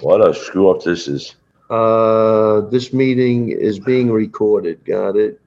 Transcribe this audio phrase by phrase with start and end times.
[0.00, 1.36] What a screw up this is.
[1.70, 4.84] Uh, this meeting is being recorded.
[4.84, 5.40] Got it.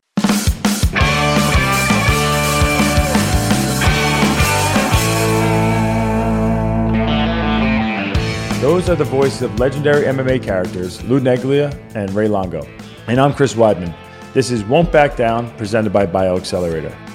[8.59, 12.67] Those are the voices of legendary MMA characters Lou Neglia and Ray Longo.
[13.07, 13.95] And I'm Chris Weidman.
[14.33, 17.08] This is Won't Back Down, presented by BioXcellerator.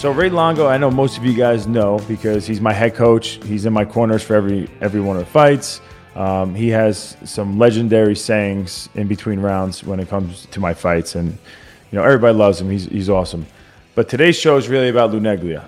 [0.00, 3.38] So Ray Longo, I know most of you guys know because he's my head coach.
[3.44, 5.82] He's in my corners for every every one of the fights.
[6.14, 11.16] Um, he has some legendary sayings in between rounds when it comes to my fights,
[11.16, 12.70] and you know everybody loves him.
[12.70, 13.46] He's he's awesome.
[13.94, 15.66] But today's show is really about Lou Neglia.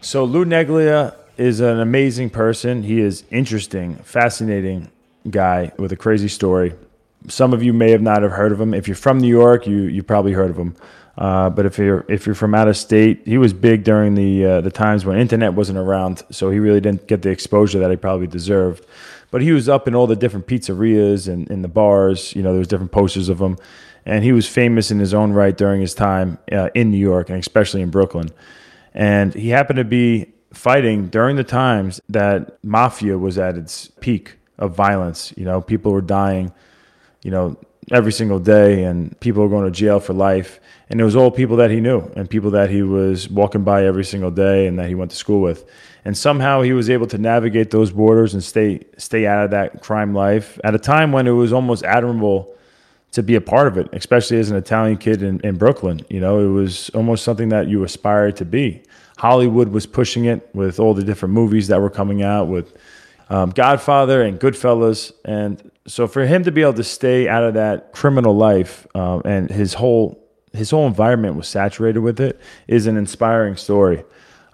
[0.00, 2.84] So Lou Neglia is an amazing person.
[2.84, 4.88] He is interesting, fascinating
[5.28, 6.74] guy with a crazy story.
[7.26, 8.72] Some of you may have not have heard of him.
[8.72, 10.76] If you're from New York, you you probably heard of him.
[11.16, 14.44] Uh, but if you're if you're from out of state, he was big during the
[14.44, 17.90] uh, the times when internet wasn't around, so he really didn't get the exposure that
[17.90, 18.84] he probably deserved.
[19.30, 22.34] But he was up in all the different pizzerias and in the bars.
[22.34, 23.58] You know, there was different posters of him,
[24.04, 27.30] and he was famous in his own right during his time uh, in New York
[27.30, 28.30] and especially in Brooklyn.
[28.92, 34.36] And he happened to be fighting during the times that mafia was at its peak
[34.58, 35.32] of violence.
[35.36, 36.52] You know, people were dying.
[37.22, 37.56] You know,
[37.90, 41.30] every single day, and people were going to jail for life and it was all
[41.30, 44.78] people that he knew and people that he was walking by every single day and
[44.78, 45.68] that he went to school with.
[46.04, 49.82] And somehow he was able to navigate those borders and stay stay out of that
[49.82, 52.54] crime life at a time when it was almost admirable
[53.12, 56.00] to be a part of it especially as an italian kid in, in brooklyn.
[56.10, 58.82] You know it was almost something that you aspired to be.
[59.16, 62.76] Hollywood was pushing it with all the different movies that were coming out with
[63.30, 65.12] um, godfather and goodfellas.
[65.24, 69.22] And so for him to be able to stay out of that criminal life um,
[69.24, 70.23] and his whole
[70.54, 74.04] his whole environment was saturated with it is an inspiring story.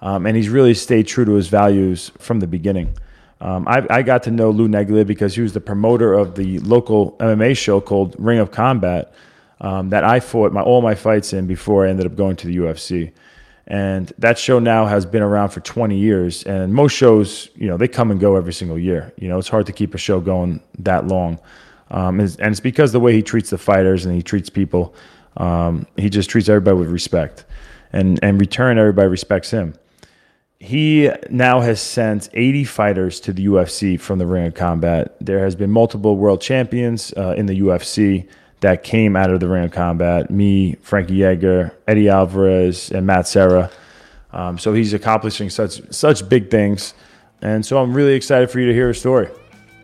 [0.00, 2.94] Um, and he's really stayed true to his values from the beginning.
[3.42, 6.58] Um, I, I, got to know Lou Neglia because he was the promoter of the
[6.58, 9.14] local MMA show called Ring of Combat
[9.62, 12.46] um, that I fought my, all my fights in before I ended up going to
[12.46, 13.12] the UFC.
[13.66, 16.42] And that show now has been around for 20 years.
[16.42, 19.12] And most shows, you know, they come and go every single year.
[19.16, 21.38] You know, it's hard to keep a show going that long.
[21.90, 24.94] Um, and, and it's because the way he treats the fighters and he treats people.
[25.40, 27.44] Um, he just treats everybody with respect,
[27.92, 29.74] and and return everybody respects him.
[30.58, 35.16] He now has sent 80 fighters to the UFC from the Ring of Combat.
[35.18, 38.28] There has been multiple world champions uh, in the UFC
[38.60, 40.30] that came out of the Ring of Combat.
[40.30, 43.70] Me, Frankie Edgar, Eddie Alvarez, and Matt Serra.
[44.34, 46.92] Um, so he's accomplishing such such big things,
[47.40, 49.28] and so I'm really excited for you to hear his story.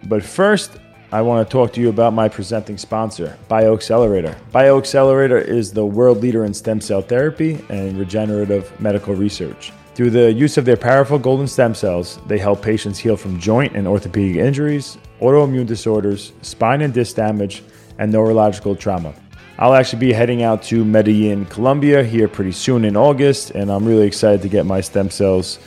[0.05, 0.72] But first,
[1.16, 4.37] I want to talk to you about my presenting sponsor, BioXcellerator.
[4.53, 9.72] BioXcellerator is the world leader in stem cell therapy and regenerative medical research.
[9.94, 13.75] Through the use of their powerful golden stem cells, they help patients heal from joint
[13.75, 17.62] and orthopedic injuries, autoimmune disorders, spine and disc damage,
[17.97, 19.15] and neurological trauma.
[19.59, 23.87] I'll actually be heading out to Medellin, Colombia here pretty soon in August, and I'm
[23.87, 25.60] really excited to get my stem cells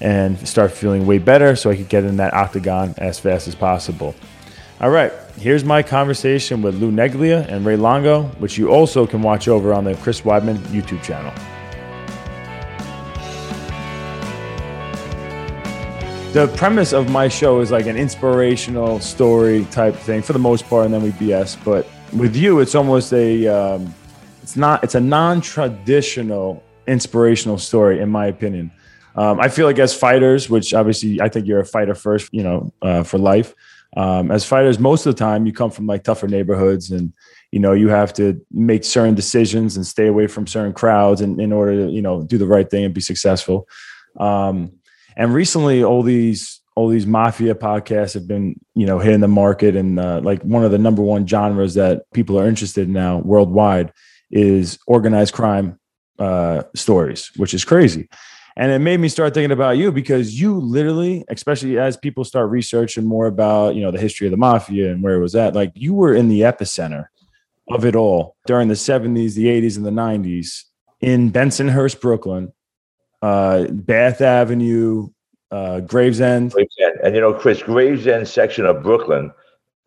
[0.00, 3.54] and start feeling way better so I could get in that octagon as fast as
[3.54, 4.16] possible.
[4.80, 9.22] All right, here's my conversation with Lou Neglia and Ray Longo, which you also can
[9.22, 11.32] watch over on the Chris Weidman YouTube channel.
[16.32, 20.64] The premise of my show is like an inspirational story type thing for the most
[20.68, 21.58] part, and then we BS.
[21.64, 23.92] But with you, it's almost a um,
[24.44, 28.70] it's not it's a non-traditional inspirational story, in my opinion.
[29.16, 32.44] Um, I feel like as fighters, which obviously I think you're a fighter first, you
[32.44, 33.56] know, uh, for life
[33.96, 37.12] um, as fighters, most of the time you come from like tougher neighborhoods and
[37.52, 41.40] you know you have to make certain decisions and stay away from certain crowds in,
[41.40, 43.68] in order to you know do the right thing and be successful.
[44.20, 44.72] Um,
[45.16, 49.74] and recently all these all these mafia podcasts have been you know hitting the market.
[49.74, 53.18] And uh, like one of the number one genres that people are interested in now
[53.18, 53.92] worldwide
[54.30, 55.78] is organized crime
[56.18, 58.08] uh, stories which is crazy
[58.58, 62.50] and it made me start thinking about you because you literally especially as people start
[62.50, 65.54] researching more about you know the history of the mafia and where it was at
[65.54, 67.06] like you were in the epicenter
[67.70, 70.64] of it all during the 70s the 80s and the 90s
[71.00, 72.52] in bensonhurst brooklyn
[73.22, 75.08] uh, bath avenue
[75.50, 76.52] uh, gravesend.
[76.52, 79.32] gravesend and you know chris gravesend section of brooklyn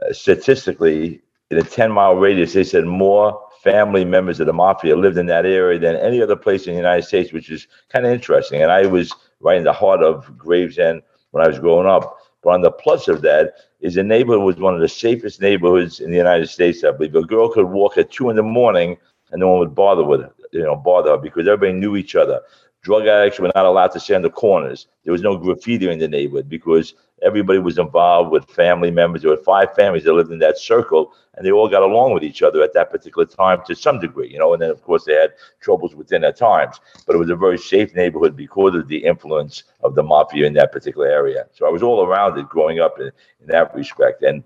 [0.01, 4.96] uh, statistically in a 10 mile radius they said more family members of the mafia
[4.96, 8.06] lived in that area than any other place in the United States, which is kind
[8.06, 8.62] of interesting.
[8.62, 12.18] And I was right in the heart of Gravesend when I was growing up.
[12.44, 16.00] But on the plus of that is the neighborhood was one of the safest neighborhoods
[16.00, 16.84] in the United States.
[16.84, 18.98] I believe a girl could walk at two in the morning
[19.31, 22.16] and no one would bother with her, you know, bother her because everybody knew each
[22.16, 22.42] other.
[22.81, 24.88] Drug addicts were not allowed to stand the corners.
[25.04, 29.22] There was no graffiti in the neighborhood because everybody was involved with family members.
[29.22, 32.24] There were five families that lived in that circle, and they all got along with
[32.24, 34.54] each other at that particular time to some degree, you know.
[34.54, 37.58] And then, of course, they had troubles within at times, but it was a very
[37.58, 41.46] safe neighborhood because of the influence of the mafia in that particular area.
[41.54, 44.24] So I was all around it growing up in, in that respect.
[44.24, 44.44] And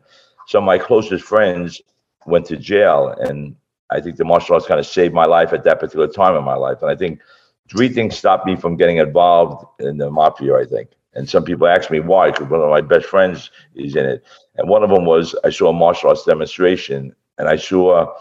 [0.47, 1.81] some of my closest friends
[2.25, 3.55] went to jail, and
[3.89, 6.43] I think the martial arts kind of saved my life at that particular time in
[6.43, 6.81] my life.
[6.81, 7.21] And I think
[7.69, 10.89] three things stopped me from getting involved in the mafia, I think.
[11.15, 14.23] And some people ask me why, because one of my best friends is in it.
[14.57, 18.13] And one of them was I saw a martial arts demonstration and I saw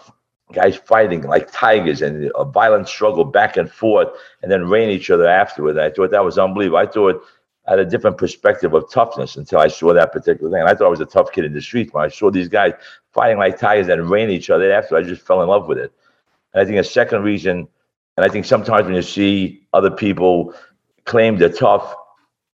[0.52, 4.08] guys fighting like tigers and a violent struggle back and forth
[4.43, 5.76] and then rain each other afterward.
[5.76, 6.79] And I thought that was unbelievable.
[6.79, 7.20] I thought
[7.67, 10.61] I had a different perspective of toughness until I saw that particular thing.
[10.61, 11.93] And I thought I was a tough kid in the streets.
[11.93, 12.75] When I saw these guys
[13.12, 15.93] fighting like tigers and rain each other after, I just fell in love with it.
[16.52, 17.67] And I think a second reason,
[18.17, 20.55] and I think sometimes when you see other people
[21.06, 21.96] claim they're tough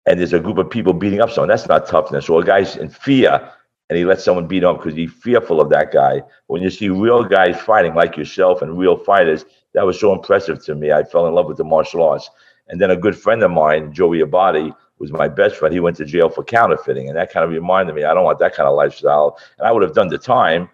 [0.05, 2.29] and there's a group of people beating up someone, that's not toughness.
[2.29, 3.51] Or a guy's in fear
[3.89, 6.21] and he lets someone beat him because he's fearful of that guy.
[6.47, 10.63] When you see real guys fighting like yourself and real fighters, that was so impressive
[10.65, 10.91] to me.
[10.91, 12.29] I fell in love with the martial arts.
[12.67, 15.73] And then a good friend of mine, Joey Abadi, was my best friend.
[15.73, 18.39] He went to jail for counterfeiting, and that kind of reminded me I don't want
[18.39, 19.37] that kind of lifestyle.
[19.59, 20.69] And I would have done the time,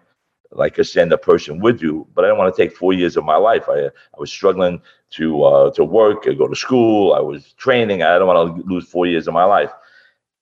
[0.52, 3.24] like a stand-up person would do, but I didn't want to take four years of
[3.24, 3.64] my life.
[3.68, 4.80] I I was struggling
[5.12, 7.14] to uh, to work, go to school.
[7.14, 8.02] I was training.
[8.02, 9.70] I don't want to lose four years of my life.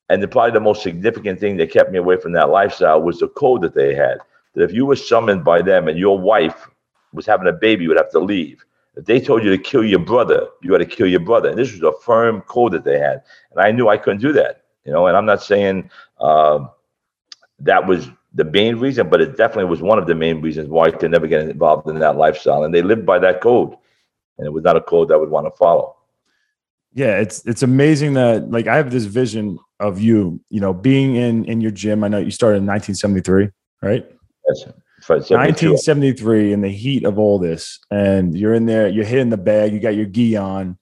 [0.08, 3.20] And the, probably the most significant thing that kept me away from that lifestyle was
[3.20, 4.18] the code that they had.
[4.54, 6.68] That if you were summoned by them and your wife
[7.12, 8.64] was having a baby, you would have to leave.
[8.96, 11.50] If they told you to kill your brother, you had to kill your brother.
[11.50, 13.22] And this was a firm code that they had.
[13.52, 15.88] And I knew I couldn't do that, you know, and I'm not saying
[16.18, 16.66] uh,
[17.60, 20.86] that was the main reason, but it definitely was one of the main reasons why
[20.86, 22.64] I could never get involved in that lifestyle.
[22.64, 23.76] And they lived by that code.
[24.40, 25.96] And it was not a code that I would want to follow.
[26.94, 31.14] Yeah, it's it's amazing that like I have this vision of you, you know, being
[31.14, 32.02] in in your gym.
[32.02, 33.50] I know you started in 1973,
[33.82, 34.10] right?
[34.48, 34.72] Yes.
[35.08, 39.72] 1973 in the heat of all this, and you're in there, you're hitting the bag,
[39.72, 40.78] you got your gi on,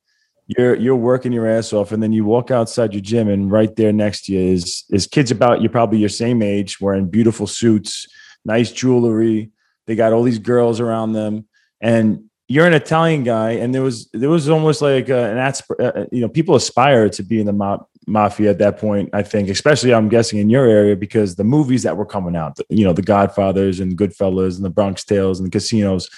[0.46, 3.74] you're you're working your ass off, and then you walk outside your gym, and right
[3.76, 7.46] there next to you is is kids about you're probably your same age, wearing beautiful
[7.46, 8.06] suits,
[8.44, 9.50] nice jewelry.
[9.86, 11.46] They got all these girls around them,
[11.80, 16.06] and you're an Italian guy, and there was there was almost like a, an uh,
[16.10, 19.10] you know people aspire to be in the mob, mafia at that point.
[19.12, 22.58] I think, especially I'm guessing in your area because the movies that were coming out,
[22.70, 26.08] you know, the Godfathers and Goodfellas and the Bronx Tales and the casinos,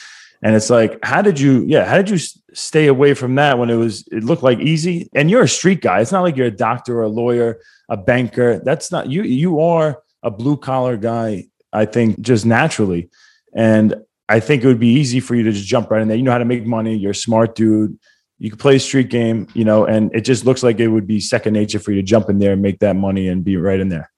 [0.42, 2.18] and it's like, how did you, yeah, how did you
[2.54, 5.10] stay away from that when it was it looked like easy?
[5.14, 6.00] And you're a street guy.
[6.00, 8.60] It's not like you're a doctor or a lawyer, a banker.
[8.60, 9.22] That's not you.
[9.24, 11.46] You are a blue collar guy.
[11.72, 13.10] I think just naturally,
[13.54, 13.94] and
[14.30, 16.16] I think it would be easy for you to just jump right in there.
[16.16, 16.96] You know how to make money.
[16.96, 17.98] You're a smart dude.
[18.38, 21.06] You can play a street game, you know, and it just looks like it would
[21.06, 23.56] be second nature for you to jump in there and make that money and be
[23.56, 24.10] right in there.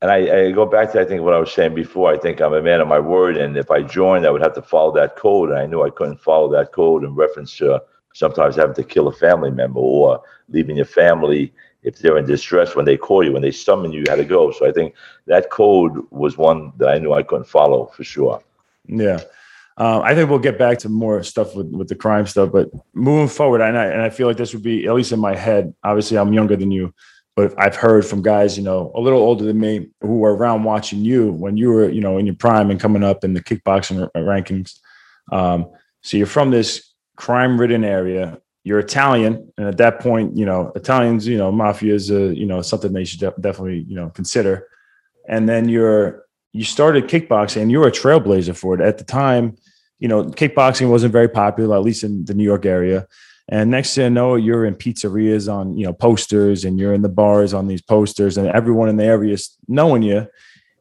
[0.00, 2.10] And I, I go back to I think what I was saying before.
[2.10, 4.54] I think I'm a man of my word, and if I joined, I would have
[4.54, 5.50] to follow that code.
[5.50, 7.80] And I knew I couldn't follow that code in reference to
[8.14, 11.52] sometimes having to kill a family member or leaving your family
[11.82, 14.24] if they're in distress when they call you, when they summon you, you had to
[14.24, 14.50] go.
[14.50, 14.94] So I think
[15.26, 18.42] that code was one that I knew I couldn't follow for sure.
[18.86, 19.20] Yeah.
[19.82, 22.70] Um, I think we'll get back to more stuff with, with the crime stuff, but
[22.94, 25.34] moving forward, and I, and I feel like this would be, at least in my
[25.34, 26.94] head, obviously I'm younger than you,
[27.34, 30.62] but I've heard from guys, you know, a little older than me who were around
[30.62, 33.42] watching you when you were, you know, in your prime and coming up in the
[33.42, 34.78] kickboxing rankings.
[35.32, 35.68] Um,
[36.00, 38.38] so you're from this crime ridden area.
[38.62, 39.52] You're Italian.
[39.58, 42.92] And at that point, you know, Italians, you know, mafia is, a, you know, something
[42.92, 44.68] they should de- definitely, you know, consider.
[45.28, 49.04] And then you're, you started kickboxing and you were a trailblazer for it at the
[49.04, 49.56] time
[50.02, 53.06] you know kickboxing wasn't very popular at least in the new york area.
[53.48, 57.02] And next thing you know you're in pizzerias on you know posters and you're in
[57.02, 60.26] the bars on these posters and everyone in the area is knowing you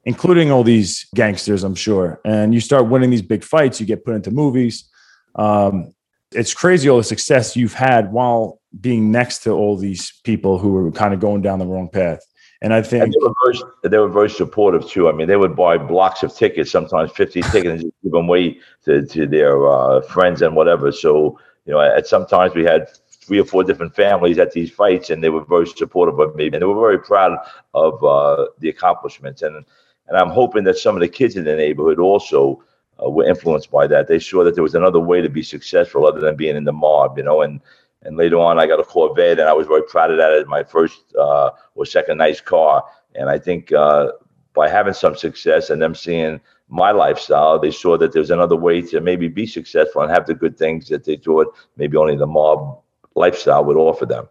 [0.06, 2.20] including all these gangsters i'm sure.
[2.26, 4.90] And you start winning these big fights you get put into movies.
[5.36, 5.94] Um,
[6.32, 10.76] it's crazy all the success you've had while being next to all these people who
[10.78, 12.22] are kind of going down the wrong path
[12.62, 15.10] and I think and they, were very, they were very supportive too.
[15.10, 18.26] I mean, they would buy blocks of tickets, sometimes 50 tickets, and just give them
[18.26, 20.92] away to, to their uh, friends and whatever.
[20.92, 25.10] So, you know, at sometimes we had three or four different families at these fights,
[25.10, 27.38] and they were very supportive of me, and they were very proud
[27.74, 29.42] of uh, the accomplishments.
[29.42, 29.66] And
[30.08, 32.62] and I'm hoping that some of the kids in the neighborhood also
[33.02, 34.08] uh, were influenced by that.
[34.08, 36.74] They saw that there was another way to be successful other than being in the
[36.74, 37.62] mob, you know, and
[38.04, 40.46] and later on, I got a Corvette, and I was very proud of that as
[40.48, 42.84] my first uh, or second nice car.
[43.16, 44.12] And I think uh,
[44.54, 48.82] by having some success and them seeing my lifestyle, they saw that there's another way
[48.82, 52.26] to maybe be successful and have the good things that they thought maybe only the
[52.26, 52.80] mob
[53.16, 54.28] lifestyle would offer them.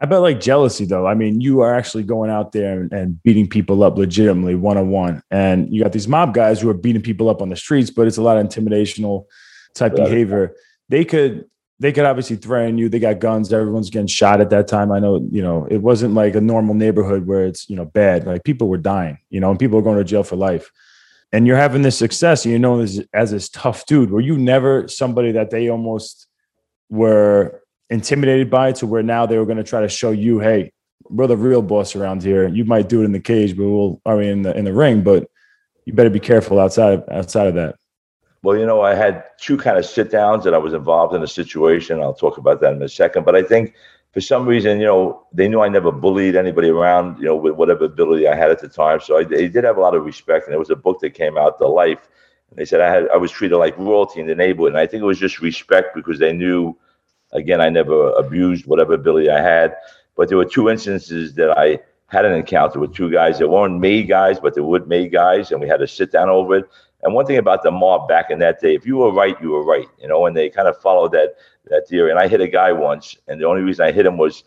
[0.00, 1.06] I bet like jealousy though.
[1.06, 4.76] I mean, you are actually going out there and, and beating people up legitimately one
[4.76, 7.56] on one, and you got these mob guys who are beating people up on the
[7.56, 9.24] streets, but it's a lot of intimidational
[9.74, 10.04] type right.
[10.04, 10.54] behavior.
[10.90, 11.46] They could
[11.78, 12.88] they could obviously threaten you.
[12.88, 13.52] They got guns.
[13.52, 14.90] Everyone's getting shot at that time.
[14.90, 18.26] I know, you know, it wasn't like a normal neighborhood where it's, you know, bad.
[18.26, 20.70] Like people were dying, you know, and people were going to jail for life.
[21.32, 24.10] And you're having this success, you know, as, as this tough dude.
[24.10, 26.26] Were you never somebody that they almost
[26.88, 30.72] were intimidated by to where now they were going to try to show you, hey,
[31.04, 32.48] we're the real boss around here.
[32.48, 34.72] You might do it in the cage, but we'll, I mean, in the in the
[34.72, 35.28] ring, but
[35.84, 37.76] you better be careful outside of, outside of that.
[38.46, 41.20] Well, you know, I had two kind of sit downs that I was involved in
[41.20, 42.00] a situation.
[42.00, 43.24] I'll talk about that in a second.
[43.24, 43.74] But I think
[44.12, 47.54] for some reason, you know, they knew I never bullied anybody around, you know, with
[47.54, 49.00] whatever ability I had at the time.
[49.00, 50.46] So I, they did have a lot of respect.
[50.46, 52.08] And there was a book that came out, The Life.
[52.50, 54.74] And they said I had I was treated like royalty in the neighborhood.
[54.74, 56.78] And I think it was just respect because they knew,
[57.32, 59.74] again, I never abused whatever ability I had.
[60.16, 63.80] But there were two instances that I had an encounter with two guys that weren't
[63.80, 66.64] made guys, but they were made guys, and we had to sit down over it.
[67.06, 69.50] And one thing about the mob back in that day, if you were right, you
[69.50, 71.36] were right, you know, and they kind of followed that
[71.66, 72.10] that theory.
[72.10, 74.42] And I hit a guy once, and the only reason I hit him was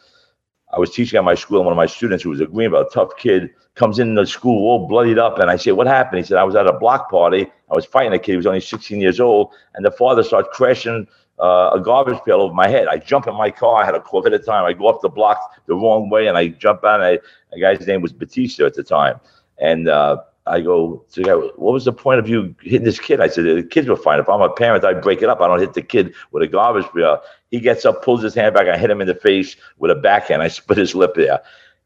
[0.73, 2.85] I was teaching at my school, and one of my students who was a Greenville,
[2.93, 6.25] tough kid, comes in the school all bloodied up, and I say, "What happened?" He
[6.25, 7.49] said, "I was at a block party.
[7.71, 8.33] I was fighting a kid.
[8.33, 11.07] He was only 16 years old, and the father starts crashing."
[11.39, 12.89] Uh, a garbage pail over my head.
[12.89, 13.81] I jump in my car.
[13.81, 14.65] I had a Corvette at the time.
[14.65, 16.99] I go up the block the wrong way, and I jump out.
[16.99, 17.21] And
[17.55, 19.21] I, guy's name was Batista at the time,
[19.57, 20.17] and uh,
[20.49, 23.21] I go to the guy, what was the point of you hitting this kid?
[23.21, 24.19] I said, the kids were fine.
[24.19, 25.39] If I'm a parent, I break it up.
[25.41, 27.21] I don't hit the kid with a garbage pail.
[27.51, 28.67] He gets up, pulls his hand back.
[28.67, 30.41] I hit him in the face with a backhand.
[30.41, 31.39] I split his lip there.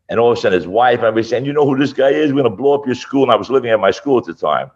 [0.10, 2.10] And all of a sudden, his wife, I was saying, you know who this guy
[2.10, 2.32] is?
[2.32, 3.24] We're going to blow up your school.
[3.24, 4.72] And I was living at my school at the time.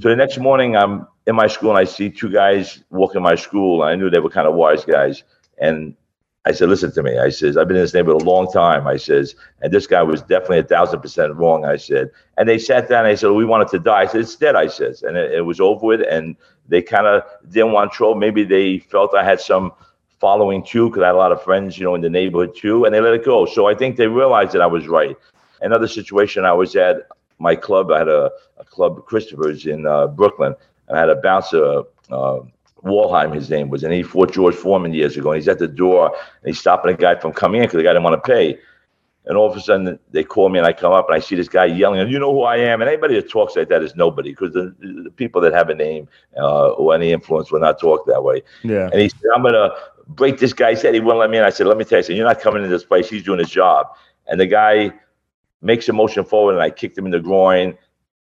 [0.00, 3.34] So the next morning, I'm in my school and I see two guys walking my
[3.34, 3.82] school.
[3.82, 5.22] And I knew they were kind of wise guys.
[5.58, 5.94] And
[6.46, 7.18] I said, listen to me.
[7.18, 8.86] I says, I've been in this neighborhood a long time.
[8.86, 11.64] I says, and this guy was definitely a thousand percent wrong.
[11.64, 14.02] I said, and they sat down and they said, we wanted to die.
[14.02, 14.54] I said, it's dead.
[14.54, 16.02] I says, and it, it was over with.
[16.08, 16.36] And
[16.68, 18.14] they kind of didn't want trouble.
[18.14, 19.72] Maybe they felt I had some
[20.20, 22.84] following too, because I had a lot of friends, you know, in the neighborhood too,
[22.84, 23.44] and they let it go.
[23.44, 25.16] So I think they realized that I was right.
[25.60, 30.06] Another situation I was at my club, I had a, a club, Christopher's in uh,
[30.06, 30.54] Brooklyn,
[30.88, 32.38] and I had a bouncer, uh,
[32.86, 35.30] Walheim, his name was, and he fought George Foreman years ago.
[35.32, 37.82] And he's at the door and he's stopping a guy from coming in because the
[37.82, 38.58] guy didn't want to pay.
[39.26, 41.34] And all of a sudden, they call me and I come up and I see
[41.34, 42.80] this guy yelling, and you know who I am.
[42.80, 45.74] And anybody that talks like that is nobody because the, the, people that have a
[45.74, 48.42] name uh, or any influence will not talk that way.
[48.62, 48.88] Yeah.
[48.92, 49.74] And he said, I'm going to
[50.06, 50.94] break this guy's head.
[50.94, 51.42] He wouldn't let me in.
[51.44, 52.16] I said, Let me tell you something.
[52.16, 53.08] You're not coming in this place.
[53.10, 53.88] He's doing his job.
[54.28, 54.92] And the guy
[55.60, 57.76] makes a motion forward and I kicked him in the groin.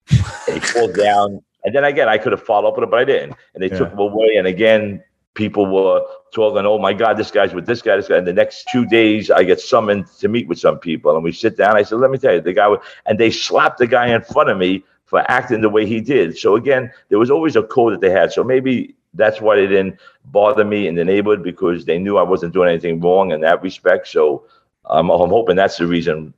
[0.07, 3.05] he falls down and then again, I could have followed up with it, but I
[3.05, 3.37] didn't.
[3.55, 3.79] And they yeah.
[3.79, 4.37] took him away.
[4.37, 5.03] And again,
[5.35, 6.03] people were
[6.33, 8.17] talking, oh my God, this guy's with this guy, this guy.
[8.17, 11.15] And the next two days, I get summoned to meet with some people.
[11.15, 11.77] And we sit down.
[11.77, 14.23] I said, let me tell you, the guy, was, and they slapped the guy in
[14.23, 16.39] front of me for acting the way he did.
[16.39, 18.33] So again, there was always a code that they had.
[18.33, 22.23] So maybe that's why they didn't bother me in the neighborhood because they knew I
[22.23, 24.07] wasn't doing anything wrong in that respect.
[24.07, 24.47] So
[24.85, 26.33] um, I'm hoping that's the reason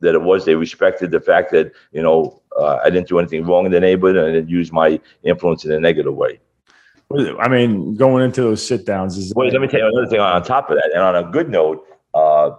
[0.00, 0.44] that it was.
[0.44, 3.80] They respected the fact that, you know, uh, I didn't do anything wrong in the
[3.80, 6.40] neighborhood, and I didn't use my influence in a negative way.
[7.40, 9.34] I mean, going into those sit downs is.
[9.34, 10.90] Wait, let me tell you another thing on top of that.
[10.94, 12.50] And on a good note, uh,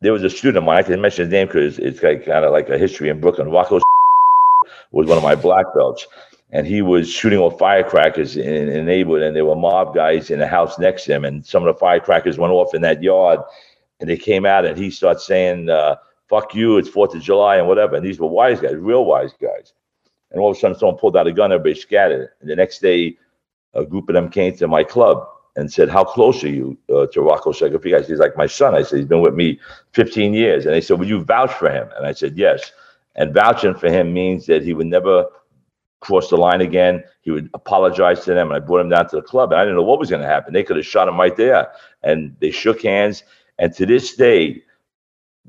[0.00, 0.78] there was a student of mine.
[0.78, 3.50] I can mention his name because it's like, kind of like a history in Brooklyn.
[3.50, 3.78] Rocco
[4.90, 6.06] was one of my black belts,
[6.50, 10.30] and he was shooting off firecrackers in, in the neighborhood, and there were mob guys
[10.30, 13.02] in the house next to him, and some of the firecrackers went off in that
[13.02, 13.38] yard,
[14.00, 15.70] and they came out, and he started saying.
[15.70, 15.96] Uh,
[16.28, 17.96] fuck you, it's Fourth of July and whatever.
[17.96, 19.72] And these were wise guys, real wise guys.
[20.30, 22.30] And all of a sudden, someone pulled out a gun, everybody scattered.
[22.40, 23.16] And the next day,
[23.74, 27.06] a group of them came to my club and said, How close are you uh,
[27.08, 28.06] to Rocco Segafredo?
[28.06, 28.74] He's like, My son.
[28.74, 29.58] I said, He's been with me
[29.92, 30.66] 15 years.
[30.66, 31.88] And they said, Will you vouch for him?
[31.96, 32.72] And I said, Yes.
[33.16, 35.26] And vouching for him means that he would never
[36.00, 37.02] cross the line again.
[37.22, 38.48] He would apologize to them.
[38.48, 39.50] And I brought him down to the club.
[39.50, 40.52] And I didn't know what was going to happen.
[40.52, 41.72] They could have shot him right there.
[42.02, 43.24] And they shook hands.
[43.58, 44.62] And to this day,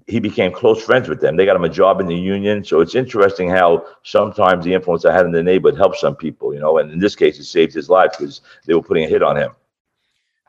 [0.08, 1.36] he became close friends with them.
[1.36, 2.64] They got him a job in the union.
[2.64, 6.54] So it's interesting how sometimes the influence I had in the neighborhood helped some people,
[6.54, 9.08] you know, and in this case, it saved his life because they were putting a
[9.08, 9.52] hit on him.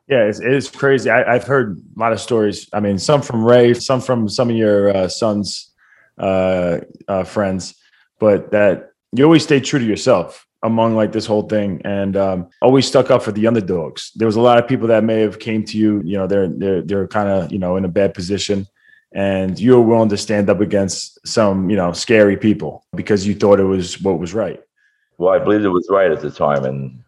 [0.09, 1.09] Yeah, it's, it's crazy.
[1.09, 2.69] I, have heard a lot of stories.
[2.73, 5.71] I mean, some from Ray, some from some of your uh, son's
[6.19, 7.76] uh, uh, friends,
[8.19, 12.49] but that you always stay true to yourself among like this whole thing and um,
[12.61, 14.11] always stuck up for the underdogs.
[14.16, 16.49] There was a lot of people that may have came to you, you know, they're
[16.49, 18.66] they're they're kind of you know in a bad position
[19.12, 23.35] and you were willing to stand up against some, you know, scary people because you
[23.35, 24.61] thought it was what was right.
[25.19, 27.02] Well, I believed it was right at the time, and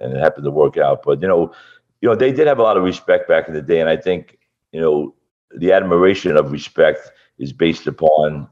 [0.00, 1.02] and it happened to work out.
[1.04, 1.52] But you know,
[2.00, 3.96] you know, they did have a lot of respect back in the day, and I
[3.96, 4.38] think
[4.72, 5.14] you know
[5.56, 8.48] the admiration of respect is based upon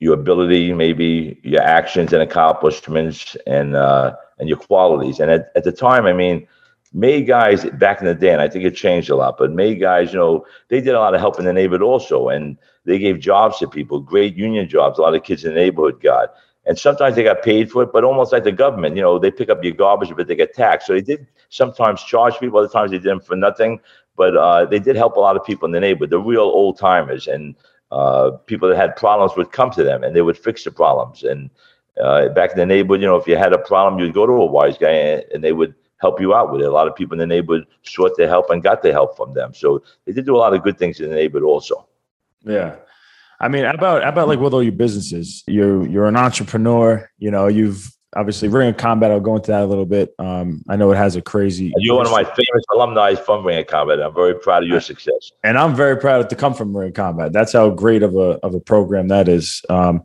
[0.00, 5.20] your ability, maybe your actions and accomplishments, and uh, and your qualities.
[5.20, 6.48] And at, at the time, I mean,
[6.96, 9.74] May guys back in the day, and I think it changed a lot, but May
[9.74, 13.00] guys, you know, they did a lot of help in the neighborhood also, and they
[13.00, 14.98] gave jobs to people, great union jobs.
[14.98, 16.32] A lot of kids in the neighborhood got,
[16.66, 19.32] and sometimes they got paid for it, but almost like the government, you know, they
[19.32, 20.86] pick up your garbage, but they get taxed.
[20.86, 23.80] So they did sometimes charge people, other times they did them for nothing,
[24.16, 26.78] but uh, they did help a lot of people in the neighborhood, the real old
[26.78, 27.56] timers, and
[27.90, 31.24] uh, people that had problems would come to them, and they would fix the problems.
[31.24, 31.50] And
[32.00, 34.32] uh, back in the neighborhood, you know, if you had a problem, you'd go to
[34.32, 35.74] a wise guy, and, and they would
[36.04, 36.66] help you out with it.
[36.66, 39.32] A lot of people in the neighborhood sought their help and got their help from
[39.32, 39.54] them.
[39.54, 41.86] So they did do a lot of good things in the neighborhood also.
[42.42, 42.76] Yeah.
[43.40, 47.10] I mean, about about like with all your businesses, you're you're an entrepreneur.
[47.18, 49.10] You know, you've obviously Ring of Combat.
[49.10, 50.14] I'll go into that a little bit.
[50.18, 51.72] Um, I know it has a crazy.
[51.78, 54.00] You're one of my favorite alumni from Ring of Combat.
[54.00, 56.94] I'm very proud of your success, and I'm very proud to come from Ring of
[56.94, 57.32] Combat.
[57.32, 59.62] That's how great of a of a program that is.
[59.68, 60.04] Um,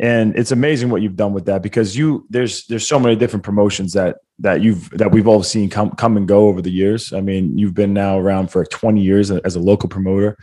[0.00, 3.44] and it's amazing what you've done with that because you there's there's so many different
[3.44, 7.12] promotions that that you've that we've all seen come come and go over the years.
[7.12, 10.36] I mean, you've been now around for 20 years as a local promoter,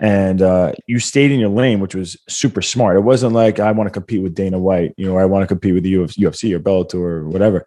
[0.00, 2.96] and uh, you stayed in your lane, which was super smart.
[2.96, 5.46] It wasn't like I want to compete with Dana White, you know, I want to
[5.46, 7.64] compete with the UFC or Bellator or whatever.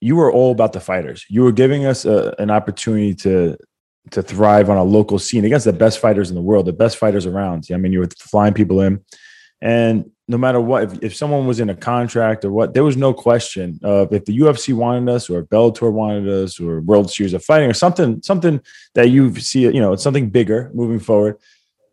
[0.00, 1.24] You were all about the fighters.
[1.30, 3.56] You were giving us a, an opportunity to
[4.10, 6.96] to thrive on a local scene against the best fighters in the world, the best
[6.96, 7.66] fighters around.
[7.72, 9.04] I mean, you were flying people in,
[9.60, 12.96] and no matter what, if, if someone was in a contract or what, there was
[12.96, 17.32] no question of if the UFC wanted us or Bellator wanted us or World Series
[17.32, 18.60] of Fighting or something, something
[18.94, 21.36] that you see, you know, it's something bigger moving forward.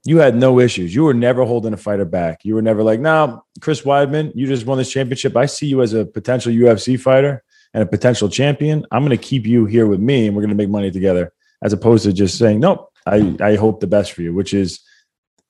[0.06, 0.94] You had no issues.
[0.94, 2.44] You were never holding a fighter back.
[2.44, 5.38] You were never like, now, Chris Weidman, you just won this championship.
[5.38, 8.86] I see you as a potential UFC fighter and a potential champion.
[8.92, 11.32] I'm going to keep you here with me and we're going to make money together,
[11.62, 14.80] as opposed to just saying, nope, I, I hope the best for you, which is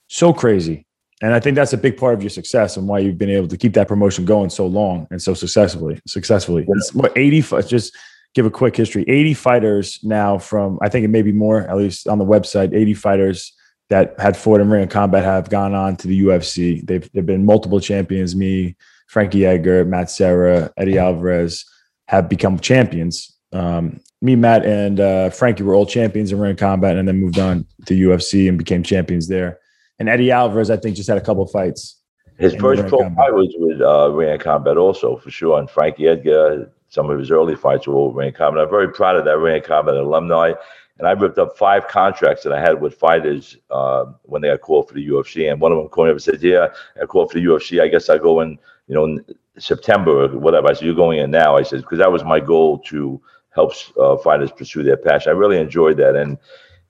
[0.07, 0.85] so crazy
[1.24, 3.48] and I think that's a big part of your success and why you've been able
[3.48, 6.01] to keep that promotion going so long and so successfully.
[6.06, 7.42] Successfully, it's what eighty.
[7.42, 7.96] Just
[8.36, 9.05] give a quick history.
[9.07, 12.74] Eighty fighters now from I think it may be more at least on the website.
[12.74, 13.53] Eighty fighters
[13.90, 16.86] that had fought in ring of combat have gone on to the UFC.
[16.86, 18.36] They've they've been multiple champions.
[18.36, 18.75] Me,
[19.07, 21.64] Frankie Edgar, Matt Serra, Eddie Alvarez
[22.09, 23.33] have become champions.
[23.53, 27.22] Um, me, Matt, and uh, Frankie were all champions in ring of combat, and then
[27.22, 29.59] moved on to UFC and became champions there.
[30.03, 31.96] And Eddie Alvarez, I think, just had a couple fights.
[32.37, 35.57] His first pro fight was with uh, Ring Combat, also for sure.
[35.57, 38.66] And Frankie Edgar, some of his early fights were with Ring Combat.
[38.66, 40.51] I'm very proud of that Ring Combat alumni.
[41.00, 44.59] And I ripped up five contracts that I had with fighters uh, when they got
[44.59, 45.50] called for the UFC.
[45.50, 46.68] And one of them called me up and said, "Yeah,
[47.01, 47.81] I called for the UFC.
[47.81, 49.24] I guess I go in, you know, in
[49.57, 52.42] September or whatever." I said, "You're going in now?" I said, "Because that was my
[52.42, 53.22] goal to
[53.55, 55.29] help uh, fighters pursue their passion.
[55.29, 56.37] I really enjoyed that, and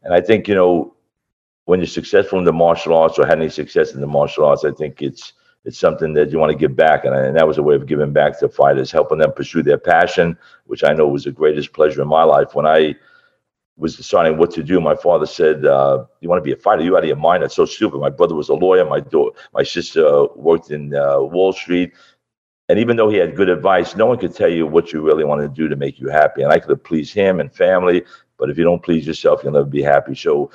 [0.01, 0.95] and I think you know
[1.65, 4.65] when you're successful in the martial arts or had any success in the martial arts,
[4.65, 5.33] I think it's
[5.65, 7.85] it's something that you want to give back, and, and that was a way of
[7.85, 11.71] giving back to fighters, helping them pursue their passion, which I know was the greatest
[11.71, 12.53] pleasure in my life.
[12.53, 12.95] When I
[13.77, 16.83] was deciding what to do, my father said, uh, "You want to be a fighter?
[16.83, 17.43] You out of your mind?
[17.43, 18.83] That's so stupid." My brother was a lawyer.
[18.85, 21.93] My do- my sister worked in uh, Wall Street.
[22.69, 25.25] And even though he had good advice, no one could tell you what you really
[25.25, 26.43] want to do to make you happy.
[26.43, 28.03] And I could have pleased him and family,
[28.37, 30.15] but if you don't please yourself, you'll never be happy.
[30.15, 30.49] So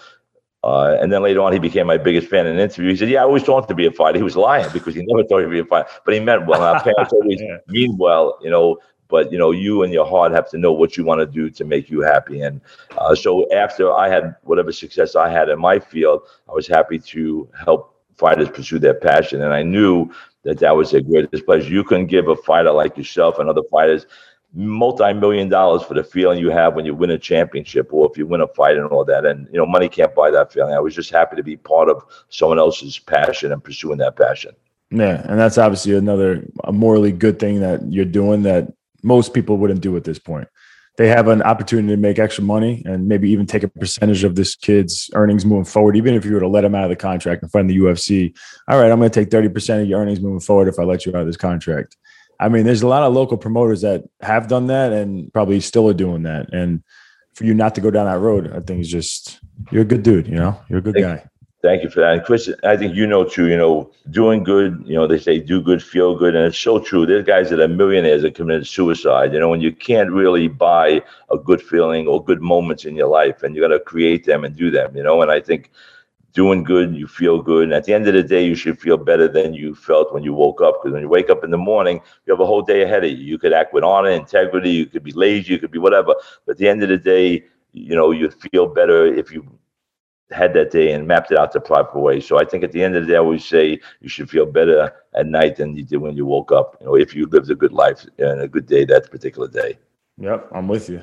[0.65, 2.91] uh, and then later on, he became my biggest fan in an interview.
[2.91, 5.03] He said, "Yeah, I always wanted to be a fighter." He was lying because he
[5.07, 6.63] never thought he'd be a fighter, but he meant well.
[6.63, 7.59] Our parents always yeah.
[7.69, 8.79] mean well, you know.
[9.09, 11.49] But you know, you and your heart have to know what you want to do
[11.49, 12.43] to make you happy.
[12.43, 12.61] And
[12.99, 16.99] uh, so, after I had whatever success I had in my field, I was happy
[16.99, 19.41] to help fighters pursue their passion.
[19.41, 21.73] And I knew that that was their greatest pleasure.
[21.73, 24.07] You can give a fighter like yourself and other fighters
[24.55, 28.27] multi-million dollars for the feeling you have when you win a championship or if you
[28.27, 29.27] win a fight and all that.
[29.27, 30.75] And you know money can't buy that feeling.
[30.75, 34.53] I was just happy to be part of someone else's passion and pursuing that passion.
[34.91, 39.59] Yeah and that's obviously another a morally good thing that you're doing that most people
[39.59, 40.49] wouldn't do at this point.
[40.97, 44.35] They have an opportunity to make extra money and maybe even take a percentage of
[44.35, 46.97] this kid's earnings moving forward even if you were to let him out of the
[46.97, 50.21] contract and of the ufc all right i'm going to take 30% of your earnings
[50.21, 51.97] moving forward if i let you out of this contract
[52.41, 55.89] I mean, there's a lot of local promoters that have done that and probably still
[55.89, 56.53] are doing that.
[56.53, 56.83] And
[57.35, 60.03] for you not to go down that road, I think is just you're a good
[60.03, 60.27] dude.
[60.27, 61.25] You know, you're a good thank, guy.
[61.63, 62.49] Thank you for that, and Chris.
[62.63, 63.49] I think you know too.
[63.49, 64.83] You know, doing good.
[64.87, 67.07] You know, they say do good, feel good, and it's so true.
[67.07, 69.33] There's guys that are millionaires that committed suicide.
[69.33, 73.09] You know, and you can't really buy a good feeling or good moments in your
[73.09, 74.97] life, and you got to create them and do them.
[74.97, 75.73] You know, and I think
[76.33, 77.65] doing good, you feel good.
[77.65, 80.23] And at the end of the day, you should feel better than you felt when
[80.23, 80.81] you woke up.
[80.83, 83.11] Because when you wake up in the morning, you have a whole day ahead of
[83.11, 83.17] you.
[83.17, 86.15] You could act with honor, integrity, you could be lazy, you could be whatever.
[86.47, 89.47] But at the end of the day, you know, you feel better if you
[90.31, 92.21] had that day and mapped it out the proper way.
[92.21, 94.47] So I think at the end of the day, I always say you should feel
[94.47, 96.77] better at night than you did when you woke up.
[96.81, 99.79] You know, if you lived a good life and a good day that particular day.
[100.19, 101.03] Yep, I'm with you.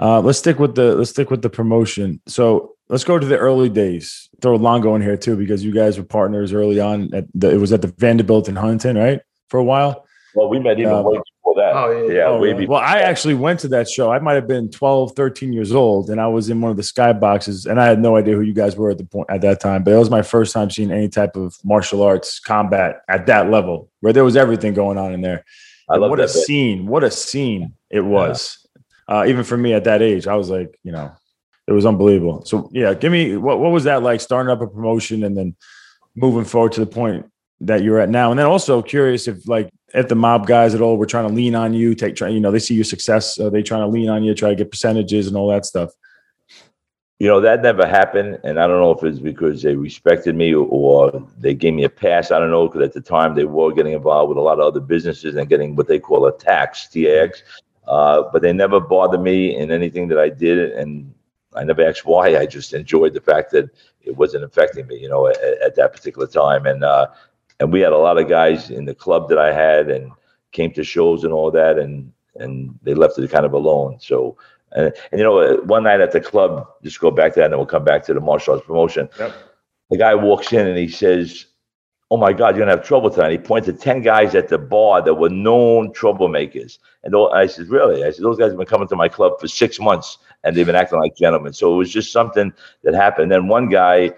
[0.00, 2.20] Uh, let's stick with the let's stick with the promotion.
[2.26, 4.28] So let's go to the early days.
[4.42, 7.12] Throw Longo in here too because you guys were partners early on.
[7.14, 9.20] At the, it was at the Vanderbilt in Huntington, right?
[9.48, 10.04] For a while.
[10.34, 11.72] Well, we met even Um, way before that.
[11.74, 12.12] Oh, yeah.
[12.14, 12.54] yeah, Oh, way yeah.
[12.56, 12.74] before.
[12.74, 14.12] Well, I actually went to that show.
[14.12, 16.82] I might have been 12, 13 years old, and I was in one of the
[16.82, 19.40] sky boxes, and I had no idea who you guys were at the point at
[19.40, 19.82] that time.
[19.82, 23.50] But it was my first time seeing any type of martial arts combat at that
[23.50, 25.42] level, where there was everything going on in there.
[25.88, 26.24] I And love what that.
[26.30, 26.44] a bit.
[26.44, 26.86] scene!
[26.86, 28.65] What a scene it was.
[29.08, 31.12] Uh, even for me at that age, I was like, you know,
[31.66, 32.44] it was unbelievable.
[32.44, 35.56] So yeah, give me what what was that like starting up a promotion and then
[36.14, 37.26] moving forward to the point
[37.60, 40.80] that you're at now, and then also curious if like if the mob guys at
[40.80, 43.38] all were trying to lean on you, take try, you know, they see your success,
[43.38, 45.90] are they trying to lean on you, try to get percentages and all that stuff?
[47.18, 48.40] You know, that never happened.
[48.44, 51.88] And I don't know if it's because they respected me or they gave me a
[51.88, 52.30] pass.
[52.30, 54.66] I don't know, because at the time they were getting involved with a lot of
[54.66, 57.42] other businesses and getting what they call a tax, TAX.
[57.86, 60.72] Uh, but they never bothered me in anything that I did.
[60.72, 61.14] And
[61.54, 62.36] I never asked why.
[62.36, 63.70] I just enjoyed the fact that
[64.02, 66.66] it wasn't affecting me, you know, at, at that particular time.
[66.66, 67.08] And, uh,
[67.60, 70.12] and we had a lot of guys in the club that I had and
[70.52, 71.78] came to shows and all that.
[71.78, 73.98] And, and they left it kind of alone.
[74.00, 74.36] So,
[74.72, 77.52] and, and you know, one night at the club, just go back to that, and
[77.52, 79.08] then we'll come back to the martial arts promotion.
[79.18, 79.34] Yep.
[79.90, 81.46] The guy walks in and he says,
[82.10, 84.58] "Oh my God, you're gonna have trouble tonight." He pointed to ten guys at the
[84.58, 88.66] bar that were known troublemakers, and I said, "Really?" I said, "Those guys have been
[88.66, 91.76] coming to my club for six months, and they've been acting like gentlemen." So it
[91.76, 92.52] was just something
[92.84, 93.30] that happened.
[93.32, 94.12] then one guy.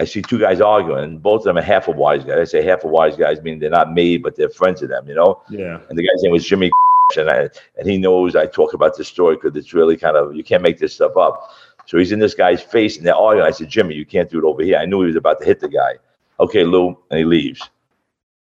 [0.00, 1.02] I see two guys arguing.
[1.02, 2.40] And both of them are half a wise guy.
[2.40, 5.08] I say half a wise guys mean they're not me, but they're friends of them,
[5.08, 5.80] you know Yeah.
[5.88, 6.70] and the guy's name was Jimmy,
[7.16, 10.36] and I, and he knows I talk about this story because it's really kind of
[10.36, 11.50] you can't make this stuff up.
[11.86, 13.48] So he's in this guy's face, and they're arguing.
[13.48, 14.76] I said, Jimmy, you can't do it over here.
[14.78, 15.94] I knew he was about to hit the guy.
[16.40, 17.68] Okay, Lou, and he leaves.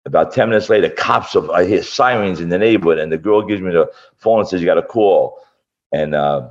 [0.06, 3.42] About ten minutes later, cops of I hear sirens in the neighborhood, and the girl
[3.44, 5.38] gives me the phone and says, "You got a call."
[5.92, 6.50] And uh,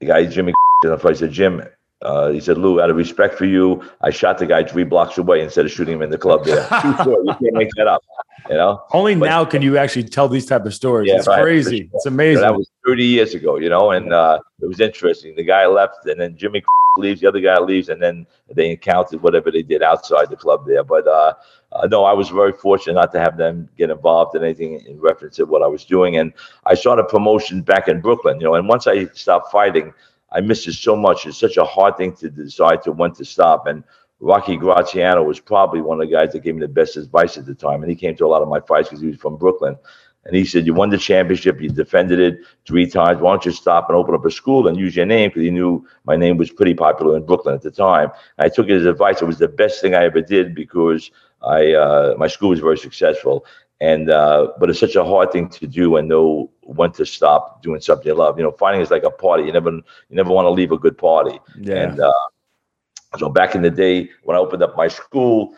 [0.00, 1.62] the guy, Jimmy, and I said, "Jim."
[2.02, 5.18] Uh, he said, Lou, out of respect for you, I shot the guy three blocks
[5.18, 6.62] away instead of shooting him in the club there.
[6.82, 8.02] You can't make that up.
[8.48, 8.82] You know?
[8.94, 11.10] Only But- now can you actually tell these type of stories.
[11.10, 11.80] Yeah, it's right, crazy.
[11.80, 11.88] sure.
[11.92, 12.40] It's So amazing.
[12.40, 15.36] that was 30 years ago, you know, and uh, it was interesting.
[15.36, 16.62] The guy left, and then Jimmy
[16.96, 20.66] leaves, the other guy leaves, and then they encountered whatever they did outside the club
[20.66, 20.82] there.
[20.82, 21.34] But uh,
[21.72, 25.00] uh, no, I was very fortunate not to have them get involved in anything in
[25.00, 26.16] reference to what I was doing.
[26.16, 26.32] And
[26.66, 29.92] I started promotion back in Brooklyn, you know, and once I stopped fighting,
[30.32, 31.26] I missed it so much.
[31.26, 33.66] It's such a hard thing to decide to when to stop.
[33.66, 33.84] And
[34.20, 37.46] Rocky Graziano was probably one of the guys that gave me the best advice at
[37.46, 37.82] the time.
[37.82, 39.76] And he came to a lot of my fights because he was from Brooklyn.
[40.24, 43.20] And he said, You won the championship, you defended it three times.
[43.20, 45.30] Why don't you stop and open up a school and use your name?
[45.30, 48.10] Because he knew my name was pretty popular in Brooklyn at the time.
[48.38, 49.22] And I took his advice.
[49.22, 51.10] It was the best thing I ever did because
[51.42, 53.44] I uh, my school was very successful.
[53.80, 57.62] And uh, but it's such a hard thing to do and know when to stop
[57.62, 58.36] doing something you love.
[58.38, 59.44] You know, fighting is like a party.
[59.44, 61.38] You never you never want to leave a good party.
[61.54, 61.84] yeah.
[61.84, 62.12] And uh,
[63.18, 65.54] so back in the day when I opened up my school,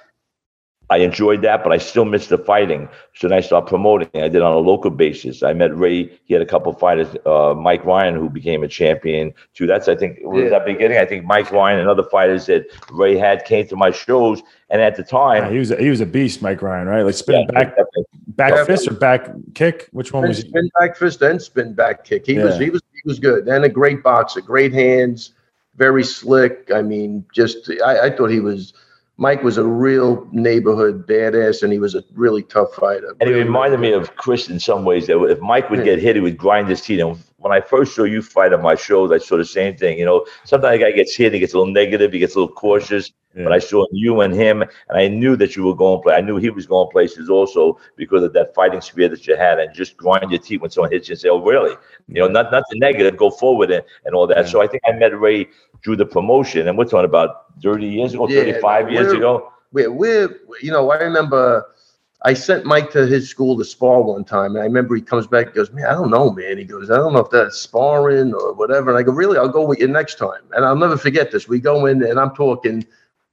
[0.92, 2.86] I enjoyed that, but I still missed the fighting.
[3.14, 4.08] So then I started promoting.
[4.14, 5.42] I did on a local basis.
[5.42, 6.10] I met Ray.
[6.26, 9.66] He had a couple of fighters, uh, Mike Ryan, who became a champion too.
[9.66, 10.50] That's I think was Yeah.
[10.50, 10.98] that beginning.
[10.98, 14.82] I think Mike Ryan and other fighters that Ray had came to my shows, and
[14.82, 17.02] at the time, Yeah, he was a, he was a beast, Mike Ryan, right?
[17.02, 18.04] Like spin yeah, back definitely.
[18.28, 18.64] back Yeah.
[18.64, 19.88] fist or back kick.
[19.92, 20.48] Which one Spin, was he?
[20.50, 22.26] spin back fist and spin back kick.
[22.26, 25.32] He was he was he was good and a great boxer, great hands,
[25.76, 26.70] very slick.
[26.74, 28.74] I mean, just I, I thought he was
[29.22, 33.14] Mike was a real neighborhood badass, and he was a really tough fighter.
[33.20, 35.06] And he reminded me of Chris in some ways.
[35.06, 35.84] That if Mike would Yeah.
[35.84, 37.00] get hit, he would grind his teeth.
[37.00, 39.98] And when I first saw you fight on my shows, I saw the same thing.
[39.98, 42.40] You know, sometimes a guy gets hit, he gets a little negative, he gets a
[42.40, 43.12] little cautious.
[43.34, 43.44] Yeah.
[43.44, 46.14] But I saw you and him, and I knew that you were going play.
[46.14, 49.58] I knew he was going places also because of that fighting spirit that you had,
[49.58, 51.74] and just grind your teeth when someone hits you and say, "Oh, really?"
[52.08, 54.36] You know, not not the negative, go forward and, and all that.
[54.44, 54.44] Yeah.
[54.52, 55.48] So I think I met Ray
[55.82, 59.50] through the promotion, and we're talking about thirty years ago, Yeah, thirty-five years ago.
[59.72, 60.28] we're, we're
[60.60, 61.64] you know i remember
[62.24, 65.26] i sent mike to his school to spar one time and i remember he comes
[65.26, 67.58] back and goes man i don't know man he goes i don't know if that's
[67.58, 70.76] sparring or whatever and i go really i'll go with you next time and i'll
[70.76, 72.86] never forget this we go in and i'm talking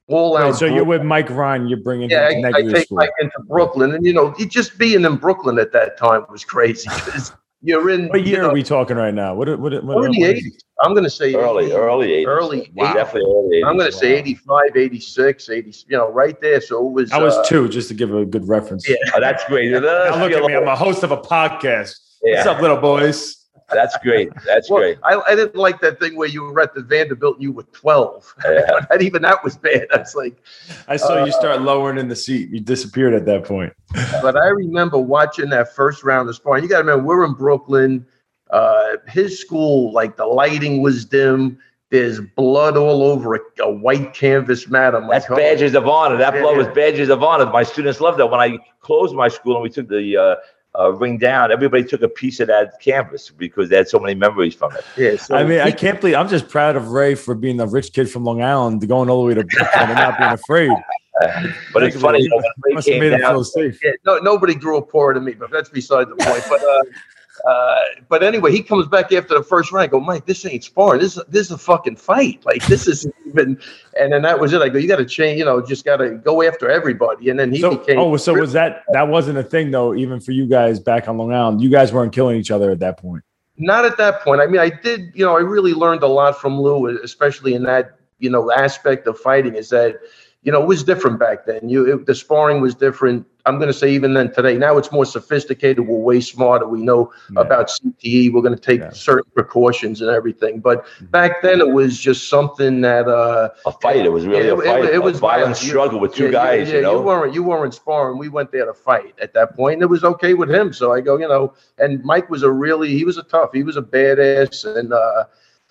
[0.08, 1.68] all Wait, out so you're with Mike Ryan.
[1.68, 2.98] You're bringing yeah, him I, I take school.
[2.98, 6.90] Mike into Brooklyn, and you know, just being in Brooklyn at that time was crazy
[7.62, 8.08] you're in.
[8.08, 9.36] What you year know, are we talking right now?
[9.36, 9.48] What?
[9.48, 9.60] What?
[9.60, 10.64] what, the what is- 80s.
[10.82, 12.28] I'm going to say Early, 80, early 80s.
[12.28, 12.86] Early Wow.
[12.92, 12.94] 80s.
[12.94, 13.68] Definitely early 80s.
[13.68, 14.20] I'm going to say Wow.
[14.20, 16.62] 85, 86, 80, you know, right there.
[16.62, 17.12] So it was.
[17.12, 18.88] I was uh, two, just to give a good reference.
[18.88, 18.96] Yeah.
[19.14, 19.72] Oh, that's great.
[19.82, 20.56] Now look at me.
[20.56, 21.96] I'm a host of a podcast.
[22.24, 22.36] Yeah.
[22.38, 23.36] What's up, little boys?
[23.72, 24.30] That's great.
[24.48, 24.98] That's Well, great.
[25.04, 27.64] I, I didn't like that thing where you were at the Vanderbilt and you were
[27.72, 28.36] 12.
[28.46, 28.80] Yeah.
[28.90, 29.86] and even that was bad.
[29.94, 30.42] I was like,
[30.88, 32.50] I saw you Uh, start lowering in the seat.
[32.50, 33.72] You disappeared at that point.
[34.24, 36.64] but I remember watching that first round of sparring.
[36.64, 38.06] You got to remember, we're in Brooklyn.
[38.50, 41.60] Uh, his school, like the lighting was dim.
[41.92, 44.94] There's blood all over a, a white canvas mat.
[44.94, 46.18] I'm like, That's oh, badges of honor.
[46.18, 47.48] That Yeah, blood was badges of honor.
[47.48, 48.28] My students loved that.
[48.28, 50.36] When I closed my school and we took the uh,
[50.80, 54.14] uh, ring down, everybody took a piece of that canvas because they had so many
[54.14, 54.84] memories from it.
[54.98, 57.66] Yeah, so I mean, I can't believe I'm just proud of Ray for being a
[57.66, 60.72] rich kid from Long Island, going all the way to Brooklyn and not being afraid.
[61.74, 63.80] But it's funny, you know, when Ray Must have came made him feel safe.
[63.84, 66.44] Yeah, no, nobody grew up poorer than me, but that's beside the point.
[66.48, 66.84] But uh,
[67.48, 67.76] uh,
[68.08, 69.84] but anyway, he comes back after the first round.
[69.84, 71.02] I go, Mike, this ain't sparring.
[71.02, 72.44] This is this is a fucking fight.
[72.46, 73.60] Like this isn't even.
[74.00, 74.62] And then that was it.
[74.62, 75.40] I go, you got to change.
[75.40, 77.30] You know, just got to go after everybody.
[77.32, 78.00] And then he So, became.
[78.00, 79.94] oh, so was that that wasn't a thing though?
[79.94, 82.80] Even for you guys back on Long Island, you guys weren't killing each other at
[82.80, 83.24] that point.
[83.58, 84.40] Not at that point.
[84.40, 87.64] I mean, I did, you know, I really learned a lot from Lou, especially in
[87.64, 89.98] that, you know, aspect of fighting is that,
[90.44, 91.68] you know, it was different back then.
[91.68, 93.26] You, it, the sparring was different.
[93.50, 94.58] I'm going to say even then today.
[94.58, 95.80] Now it's more sophisticated.
[95.88, 96.68] We're way smarter.
[96.68, 97.42] We know Yeah.
[97.42, 98.32] about CTE.
[98.32, 98.92] We're going to take Yeah.
[98.92, 100.60] certain precautions and everything.
[100.60, 101.12] But Mhm.
[101.12, 104.06] back then it was just something that, uh, a fight.
[104.06, 104.84] It was really Yeah, a it- fight.
[104.86, 105.64] it a was violent violent.
[105.64, 106.70] You- struggle with two yeah, guys.
[106.70, 108.18] yeah, you know, you weren't you weren't sparring.
[108.18, 110.72] We went there to fight at that point, and it was okay with him.
[110.74, 113.64] So I go, you know, and Mike was a really he was a tough, he
[113.64, 115.24] was a badass, and uh,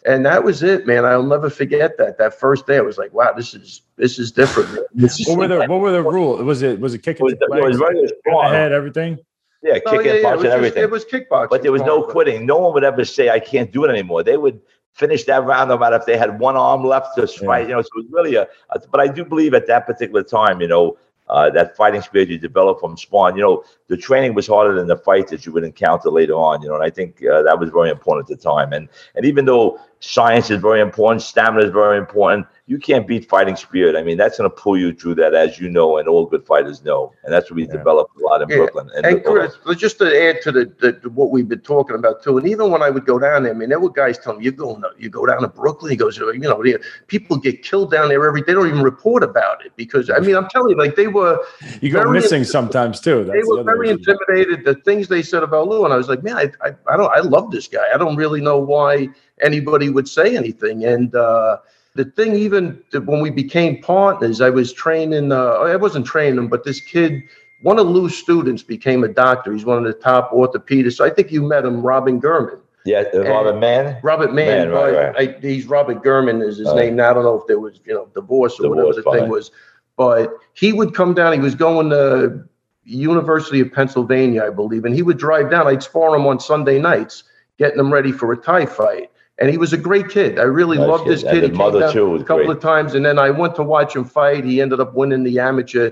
[0.07, 1.05] and that was it, man.
[1.05, 2.19] I'll never forget that.
[2.19, 4.73] That first day, I was like, wow, this is this is different.
[4.73, 4.85] man.
[4.95, 6.43] This is What were the what were the rules?
[6.43, 8.53] Was it was it it kicking was, the it was legs, the sparring.
[8.53, 9.19] head, everything?
[9.63, 10.83] Yeah, Oh, kicking, yeah, yeah, it was punching, just- everything.
[10.85, 12.47] It was kickboxing, But there was no quitting.
[12.47, 14.23] No one would ever say, I can't do it anymore.
[14.23, 14.61] They would
[14.95, 17.69] finish that round no matter if they had one arm left to fight.
[17.69, 20.23] You know, so it was really a, a- but I do believe at that particular
[20.23, 20.97] time, you know,
[21.31, 24.87] uh, that fighting spirit you develop from spawn, you know, the training was harder than
[24.87, 27.59] the fights that you would encounter later on, you know, and I think uh, that
[27.59, 28.73] was very important at the time.
[28.73, 33.27] And, and even though science is very important, stamina is very important, you can't beat
[33.27, 33.97] fighting spirit.
[33.97, 36.45] I mean, that's going to pull you through that, as you know, and all good
[36.47, 37.15] fighters know.
[37.25, 37.73] And that's what we Yeah.
[37.73, 38.59] developed a lot in Yeah.
[38.59, 38.91] Brooklyn.
[38.95, 42.23] And, And Chris, just to add to the, the to what we've been talking about
[42.23, 44.41] too, and even when I would go down there, I mean, there were guys telling
[44.41, 46.63] me, "You going, to, you go down to Brooklyn?" He goes, "You know,
[47.07, 48.43] people get killed down there every.
[48.43, 51.43] They don't even report about it because I mean, I'm telling you, like they were
[51.81, 53.25] You go missing sometimes too.
[53.25, 53.99] they were the very issue.
[53.99, 54.67] intimidated.
[54.67, 57.11] The things they said about Lou, and I was like, man, I, I, I don't,
[57.17, 57.87] I love this guy.
[57.95, 59.09] I don't really know why
[59.41, 60.85] anybody would say anything.
[60.85, 61.59] And uh,
[61.99, 65.33] the thing, even when we became partners, I was training.
[65.33, 67.25] Uh, I wasn't training him, but this kid,
[67.63, 69.53] one of Lou's students, became a doctor.
[69.53, 71.01] He's one of the top orthopedists.
[71.01, 72.61] I think you met him, Robin Gurman.
[72.85, 73.99] yeah, uh, Robert Mann.
[74.05, 75.15] Robert Mann, Mann, right, right.
[75.19, 76.95] I, he's Robert Gurman is his Uh, name.
[76.95, 79.19] Now I don't know if there was you know divorce or Divorce, whatever the fine.
[79.23, 79.51] thing was,
[79.97, 81.33] but he would come down.
[81.33, 82.45] He was going to
[82.85, 85.67] University of Pennsylvania, I believe, and he would drive down.
[85.67, 87.25] I'd spar him on Sunday nights,
[87.59, 89.11] getting him ready for a Thai fight.
[89.41, 90.39] And he was a great kid.
[90.39, 91.13] I really Nice loved kid.
[91.13, 91.43] this kid.
[91.45, 92.51] the He mother, too, a couple great.
[92.57, 94.45] of times, and then I went to watch him fight.
[94.45, 95.91] He ended up winning the amateur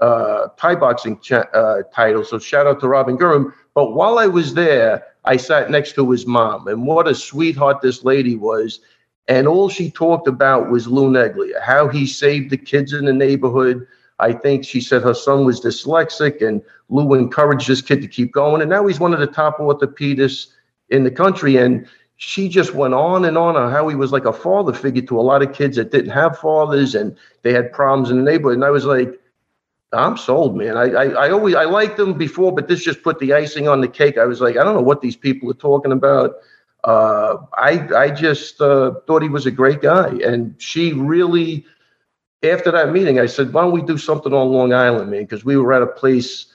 [0.00, 2.24] uh, Thai boxing cha- uh, title.
[2.24, 3.52] So shout out to Robin Gurum.
[3.74, 7.80] But while I was there, I sat next to his mom, and what a sweetheart
[7.82, 8.80] this lady was.
[9.28, 13.12] And all she talked about was Lou Neglia, how he saved the kids in the
[13.12, 13.86] neighborhood.
[14.18, 18.32] I think she said her son was dyslexic, and Lou encouraged this kid to keep
[18.32, 18.60] going.
[18.60, 20.48] And now he's one of the top orthopedists
[20.90, 21.56] in the country.
[21.56, 21.86] And
[22.24, 25.18] she just went on and on on how he was like a father figure to
[25.18, 28.54] a lot of kids that didn't have fathers and they had problems in the neighborhood.
[28.54, 29.20] And I was like,
[29.92, 30.76] I'm sold, man.
[30.76, 33.80] I, I, I always I liked them before, but this just put the icing on
[33.80, 34.18] the cake.
[34.18, 36.36] I was like, I don't know what these people are talking about.
[36.84, 41.66] Uh, I I just uh, thought he was a great guy, and she really.
[42.44, 45.44] After that meeting, I said, "Why don't we do something on Long Island, man?" Because
[45.44, 46.46] we were at a place.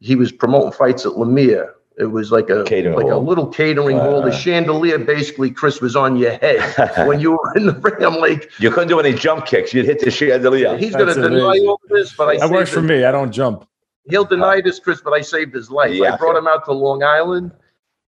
[0.00, 1.73] He was promoting fights at Lemire.
[1.96, 4.20] It was like a Catering like a little catering hall.
[4.20, 4.32] The Uh.
[4.32, 6.60] chandelier basically, Chris, was on your head
[7.06, 8.02] when you were in the ring.
[8.04, 9.72] I'm like, You couldn't do any jump kicks.
[9.72, 10.76] You'd hit the chandelier.
[10.76, 11.68] he's going to deny amazing.
[11.68, 12.82] all this, but I That works for it.
[12.82, 13.04] me.
[13.04, 13.68] I don't jump.
[14.10, 15.98] He'll deny this, Chris, but I saved his life.
[16.02, 17.52] I brought him out to Long Island.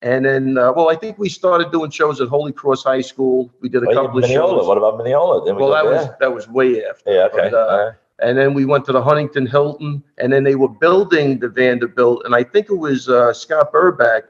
[0.02, 3.50] And then, uh, well, I think we started doing shows at Holy Cross High School.
[3.62, 4.58] We did a Well, couple of Mineola.
[4.60, 4.66] shows.
[4.68, 5.44] What about Mineola?
[5.44, 6.16] Didn't we Well, go that was there?
[6.20, 7.10] that was way after.
[7.10, 7.48] Yeah, okay.
[7.50, 7.94] but, uh, All right.
[8.24, 12.22] And then we went to the Huntington Hilton, and then they were building the Vanderbilt.
[12.24, 14.22] And I think it was uh, Scott Burback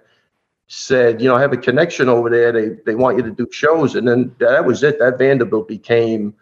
[0.67, 2.51] said, you know, I have a connection over there.
[2.53, 4.99] They they want you to do shows, and then that was it.
[4.99, 6.35] That Vanderbilt became.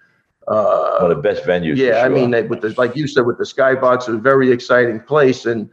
[0.48, 1.76] Uh, One of the best venues.
[1.76, 4.28] yeah, I mean, they- with the, like you said, with the skybox, it was a
[4.32, 5.68] very exciting place, and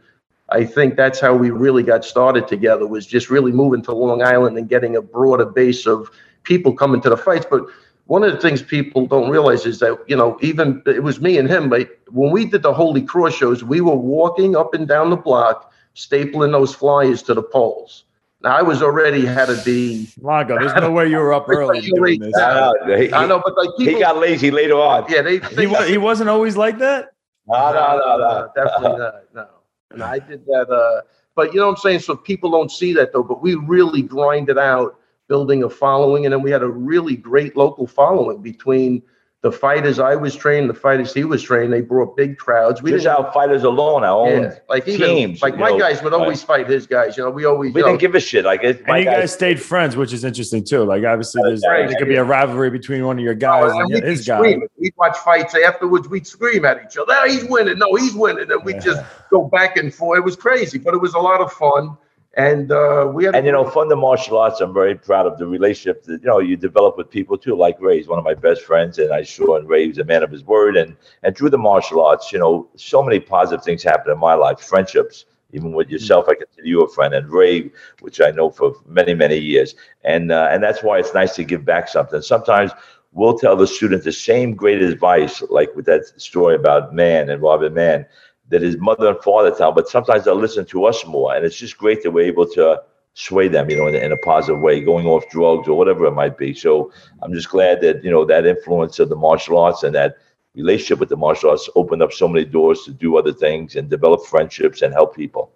[0.50, 2.86] I think that's how we really got started together.
[2.86, 6.08] Was just really moving to Long Island and getting a broader base of
[6.44, 7.46] people coming to the fights.
[7.50, 7.62] But
[8.10, 11.38] one of the things people don't realize is that you know, even it was me
[11.38, 14.88] and him, but when we did the Holy Cross shows, we were walking up and
[14.88, 18.06] down the block, stapling those flyers to the poles.
[18.42, 20.08] Now, I was already had to be.
[20.20, 22.36] Longo, there's no way you were up early doing this.
[22.36, 25.04] I know, he, I know, but like he people, got lazy later on.
[25.08, 27.12] yeah, they, He, they wa- he wasn't always like that.
[27.46, 28.52] No, no, no, no.
[28.56, 29.14] definitely not.
[29.36, 29.46] No,
[29.92, 30.68] and I did that.
[30.68, 31.02] Uh,
[31.36, 32.00] but you know what I'm saying.
[32.00, 33.22] So people don't see that though.
[33.22, 34.99] But we really grinded out
[35.30, 39.00] building a following, and then we had a really great local following between
[39.42, 41.72] the fighters I was trained, the fighters he was trained.
[41.72, 42.82] They brought big crowds.
[42.82, 43.24] We Just didn't.
[43.24, 45.40] our fighters alone, our own Yeah, like even teams.
[45.40, 47.16] like my know, guys would always fight his guys.
[47.16, 47.72] You know, we always.
[47.72, 48.44] We you know, didn't give a shit.
[48.44, 50.84] Like it, And you guys, guys stayed friends, which is interesting too.
[50.84, 51.88] Like obviously, there's Right.
[51.88, 54.40] there could be a rivalry between one of your Oh, guys and and his guy.
[54.76, 56.06] We'd watch fights afterwards.
[56.06, 57.14] We'd scream at each other.
[57.16, 57.78] "Oh, he's winning.
[57.78, 58.50] No, he's winning.
[58.52, 58.80] And we'd Yeah.
[58.90, 60.18] just go back and forth.
[60.18, 61.96] It was crazy, but it was a lot of fun.
[62.36, 63.34] And uh, we had.
[63.34, 66.28] and you know, from the martial arts, I'm very proud of the relationship that you
[66.28, 67.56] know you develop with people too.
[67.56, 70.04] Like Ray, he's one of my best friends, and I saw and Ray was a
[70.04, 70.76] man of his word.
[70.76, 74.34] And and through the martial arts, you know, so many positive things happen in my
[74.34, 74.60] life.
[74.60, 78.74] Friendships, even with yourself, I consider you a friend, and Ray, which I know for
[78.86, 79.74] many many years.
[80.04, 82.22] And uh, and that's why it's nice to give back something.
[82.22, 82.70] Sometimes
[83.12, 87.42] we'll tell the student the same great advice, like with that story about man and
[87.42, 88.06] Robert Mann,
[88.50, 91.34] that his mother and father tell, but sometimes they'll listen to us more.
[91.34, 92.82] And it's just great that we're able to
[93.14, 96.12] sway them, you know, in, in a positive way, going off drugs or whatever it
[96.12, 96.54] might be.
[96.54, 100.16] So I'm just glad that, you know, that influence of the martial arts and that
[100.54, 103.88] relationship with the martial arts opened up so many doors to do other things and
[103.88, 105.52] develop friendships and help people.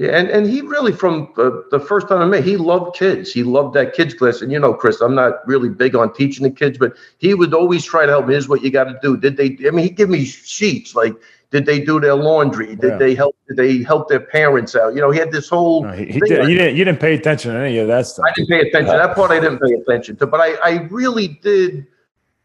[0.00, 3.34] Yeah, and, and he really from the, the first time I met, he loved kids.
[3.34, 4.40] He loved that kids class.
[4.40, 7.52] And you know, Chris, I'm not really big on teaching the kids, but he would
[7.52, 8.32] always try to help me.
[8.32, 9.18] Here's what you got to do.
[9.18, 9.58] Did they?
[9.68, 11.14] I mean, he'd give me sheets like,
[11.50, 12.76] did they do their laundry?
[12.76, 12.96] Did Yeah.
[12.98, 13.36] they help?
[13.48, 14.94] Did they help their parents out?
[14.94, 15.82] You know, he had this whole.
[15.84, 16.38] No, he, he did.
[16.40, 16.76] like- You didn't.
[16.76, 18.26] You didn't pay attention to any of that stuff.
[18.28, 18.94] I didn't pay attention.
[18.96, 21.86] That part I didn't pay attention to, but I, I really did.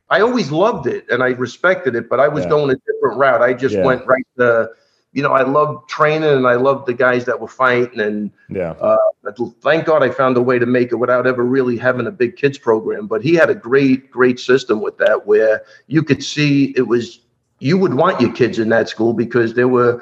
[0.09, 2.49] I always loved it and I respected it, but I was Yeah.
[2.51, 3.41] going a different route.
[3.41, 4.69] I just went right to,
[5.13, 8.71] you know, I loved training and I loved the guys that were fighting and Yeah.
[8.79, 12.05] Uh, but thank God I found a way to make it without ever really having
[12.05, 13.07] a big kids program.
[13.07, 17.21] But he had a great, great system with that where you could see it was
[17.59, 20.01] you would want your kids in that school because there were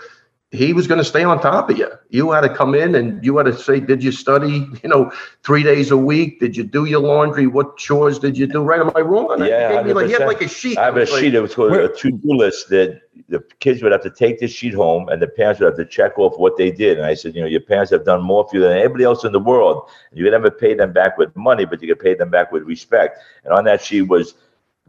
[0.54, 1.90] he was going to stay on top of you.
[2.10, 5.12] You had to come in and you had to say, did you study, you know,
[5.44, 6.40] three days a week?
[6.40, 7.48] Did you do your laundry?
[7.48, 8.62] What chores did you do?
[8.62, 8.80] Right?
[8.80, 9.50] Am I wrong on that?
[9.50, 10.78] Yeah, he, gave like, he had like a sheet.
[10.78, 11.34] I have a like- sheet.
[11.34, 14.76] It was called a to-do list that the kids would have to take this sheet
[14.76, 16.98] home, and the parents would have to check off what they did.
[16.98, 19.24] And I said, you know, your parents have done more for you than anybody else
[19.24, 19.90] in the world.
[20.12, 22.62] You could never pay them back with money, but you could pay them back with
[22.64, 23.18] respect.
[23.44, 24.36] And on that sheet was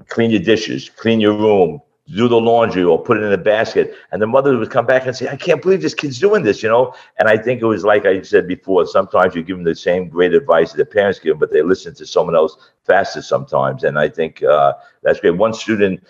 [0.09, 3.95] clean your dishes, clean your room, do the laundry, or put it in a basket.
[4.13, 6.63] And the mother would come back and say, I can't believe this kid's doing this,
[6.63, 6.95] you know.
[7.19, 8.87] And I think it was like I said before.
[8.87, 11.63] Sometimes you give them the same great advice that the parents give them, but they
[11.63, 13.85] listen to someone else faster sometimes.
[13.85, 15.37] And I think uh, that's great.
[15.37, 16.05] One student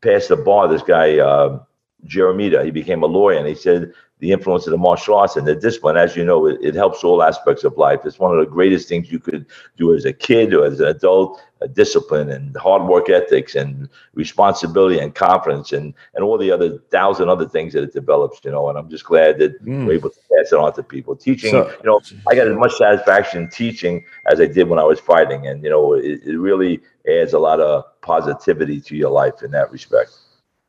[0.00, 0.66] passed the bar.
[0.66, 1.60] This guy, uh,
[2.06, 3.92] Jeremita, he became a lawyer, and he said
[4.24, 7.04] the influence of the martial arts and the discipline, as you know, it, it helps
[7.04, 8.00] all aspects of life.
[8.06, 9.44] It's one of the greatest things you could
[9.76, 11.40] do as a kid or as an adult.
[11.62, 16.78] Uh, discipline and hard work ethics and responsibility and confidence and and all the other
[16.90, 18.36] thousand other things that it develops.
[18.44, 19.86] You know, and I'm just glad that Mm.
[19.86, 21.14] we're able to pass it on to people.
[21.14, 24.84] Teaching, So- you know, I got as much satisfaction teaching as I did when I
[24.92, 26.80] was fighting, and you know, it, it really
[27.18, 30.10] adds a lot of positivity to your life in that respect.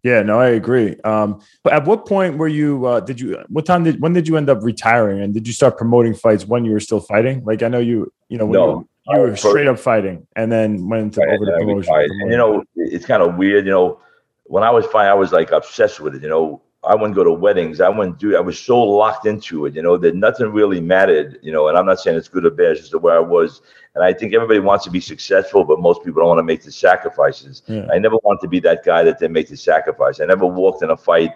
[0.06, 0.96] Yeah, no, I agree.
[1.04, 2.86] Um, but at what point were you?
[2.86, 3.44] Uh, did you?
[3.50, 4.00] What time did?
[4.00, 5.20] When did you end up retiring?
[5.22, 7.44] And did you start promoting fights when you were still fighting?
[7.44, 8.14] Like I know you.
[8.30, 8.88] You know, when No.
[9.08, 11.92] you, you were straight up fighting, and then went into Right, over the promotion.
[11.96, 13.66] And, you know, it's kind of weird.
[13.66, 14.00] You know,
[14.44, 16.22] when I was fighting, I was like obsessed with it.
[16.22, 17.82] You know, I wouldn't go to weddings.
[17.82, 18.38] I wouldn't do.
[18.38, 19.74] I was so locked into it.
[19.74, 21.40] You know, that nothing really mattered.
[21.42, 22.74] You know, and I'm not saying it's good or bad.
[22.74, 23.64] It's just the way I was.
[23.96, 26.62] And I think everybody wants to be successful, but most people don't want to make
[26.64, 27.64] the sacrifices.
[27.68, 27.88] Yeah.
[27.92, 30.20] I never wanted to be that guy that didn't make the sacrifice.
[30.20, 31.32] I never walked in a fight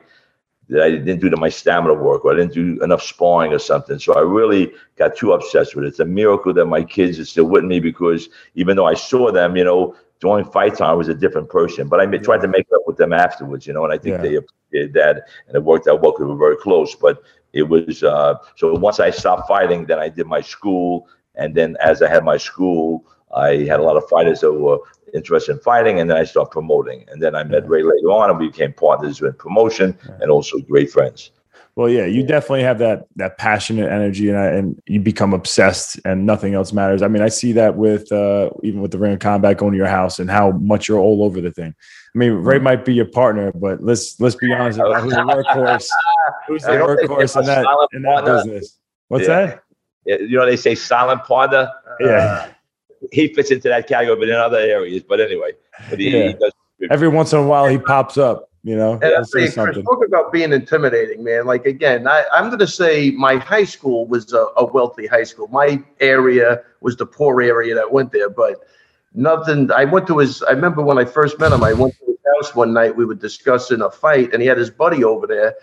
[0.67, 3.59] that I didn't do to my stamina work or I didn't do enough sparring or
[3.59, 3.97] something.
[3.97, 5.87] So I really got too obsessed with it.
[5.87, 9.31] It's a miracle that my kids are still with me because even though I saw
[9.31, 11.87] them, you know, during fight time I was a different person.
[11.87, 14.17] But I ma- tried to make up with them afterwards, you know, and I think
[14.17, 14.21] Yeah.
[14.21, 16.93] they appreciated that and it worked out well because we were very close.
[16.93, 21.07] But it was uh so once I stopped fighting, then I did my school.
[21.39, 24.79] And then as I had my school, I had a lot of fighters that were
[25.13, 27.05] interested in fighting, and then I started promoting.
[27.09, 27.69] And then I met Yeah.
[27.69, 31.31] Ray later on, and we became partners in promotion and also great friends.
[31.75, 35.99] Well, yeah, you definitely have that that passionate energy, and I, and you become obsessed,
[36.03, 37.01] and nothing else matters.
[37.01, 39.77] I mean, I see that with uh, even with the ring of combat going to
[39.77, 41.73] your house and how much you're all over the thing.
[42.13, 42.47] I mean, Mm-hmm.
[42.47, 45.87] Ray might be your partner, but let's let's be honest about who's the workhorse.
[46.47, 48.77] Who's the You know, they workhorse in that in that business?
[49.07, 49.45] What's Yeah.
[49.45, 49.63] that?
[50.05, 51.71] Yeah, You know, they say silent partner.
[51.99, 52.49] Yeah, uh,
[53.11, 55.03] He fits into that category, but in other areas.
[55.03, 55.51] But anyway,
[55.89, 56.51] but he, he does.
[56.89, 58.49] every once in a while he pops up.
[58.63, 61.45] You know, And I He'll say say, Chris, talk about being intimidating, man.
[61.45, 65.23] Like again, I, I'm going to say my high school was a, a wealthy high
[65.23, 65.47] school.
[65.47, 68.67] My area was the poor area that went there, but
[69.13, 69.71] nothing.
[69.71, 70.43] I went to his.
[70.43, 71.63] I remember when I first met him.
[71.63, 72.97] I went to his house one night.
[72.97, 75.55] We were discussing a fight, and he had his buddy over there.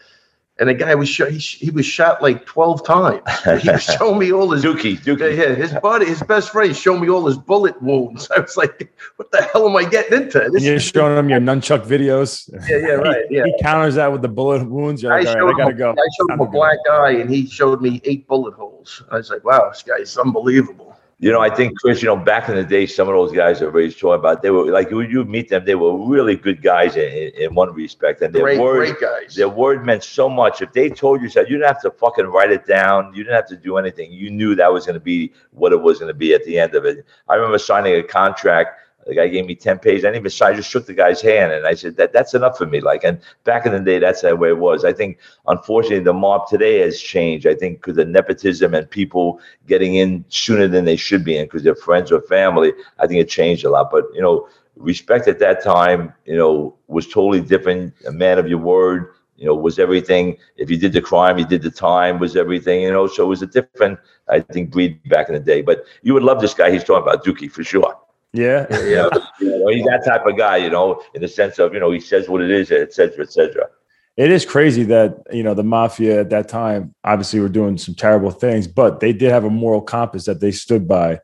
[0.58, 1.30] And the guy was shot.
[1.30, 3.20] He, he was shot like twelve times.
[3.62, 5.36] He was showing me all his Dookie, yeah, Dookie.
[5.36, 8.30] yeah, his buddy, his best friend, showed me all his bullet wounds.
[8.34, 11.18] I was like, "What the hell am I getting into?" And This you're is- showing
[11.18, 12.48] him your nunchuck videos.
[12.70, 13.44] yeah, yeah, right, yeah.
[13.44, 15.02] He counters that with the bullet wounds.
[15.02, 15.90] You're I like, all showed, right, I gotta him, go.
[15.92, 19.02] I showed him a black eye, and he showed me eight bullet holes.
[19.10, 20.85] I was like, "Wow, this guy is unbelievable."
[21.18, 22.02] You know, I think Chris.
[22.02, 24.42] You know, back in the day, some of those guys are very talking about.
[24.42, 27.72] They were like when you meet them, they were really good guys in, in, one
[27.72, 29.34] respect, and their Great, word, great guys.
[29.34, 30.60] their word meant so much.
[30.60, 33.36] If they told you, said you didn't have to fucking write it down, you didn't
[33.36, 34.12] have to do anything.
[34.12, 36.58] You knew that was going to be what it was going to be at the
[36.58, 37.06] end of it.
[37.30, 38.80] I remember signing a contract.
[39.06, 40.04] The guy gave me ten pages.
[40.04, 40.46] I didn't even.
[40.46, 42.80] I just shook the guy's hand, and I said that that's enough for me.
[42.80, 44.84] Like, and back in the day, that's the way it was.
[44.84, 47.46] I think, unfortunately, the mob today has changed.
[47.46, 51.46] I think because of nepotism and people getting in sooner than they should be in
[51.46, 52.72] because they're friends or family.
[52.98, 53.90] I think it changed a lot.
[53.92, 57.94] But you know, respect at that time, you know, was totally different.
[58.08, 60.36] A man of your word, you know, was everything.
[60.56, 62.82] If you did the crime, you did the time, was everything.
[62.82, 65.62] You know, so it was a different, I think, breed back in the day.
[65.62, 66.70] But you would love this guy.
[66.72, 67.96] He's talking about Dookie for sure.
[68.36, 68.66] Yeah.
[68.70, 69.08] Yeah,
[69.40, 70.58] you know, he's that type of guy.
[70.58, 73.24] You know, in the sense of you know, he says what it is, et cetera,
[73.24, 73.68] et cetera.
[74.16, 77.94] It is crazy that, you know, the mafia at that time obviously were doing some
[77.94, 81.20] terrible things, but they did have a moral compass that they stood by.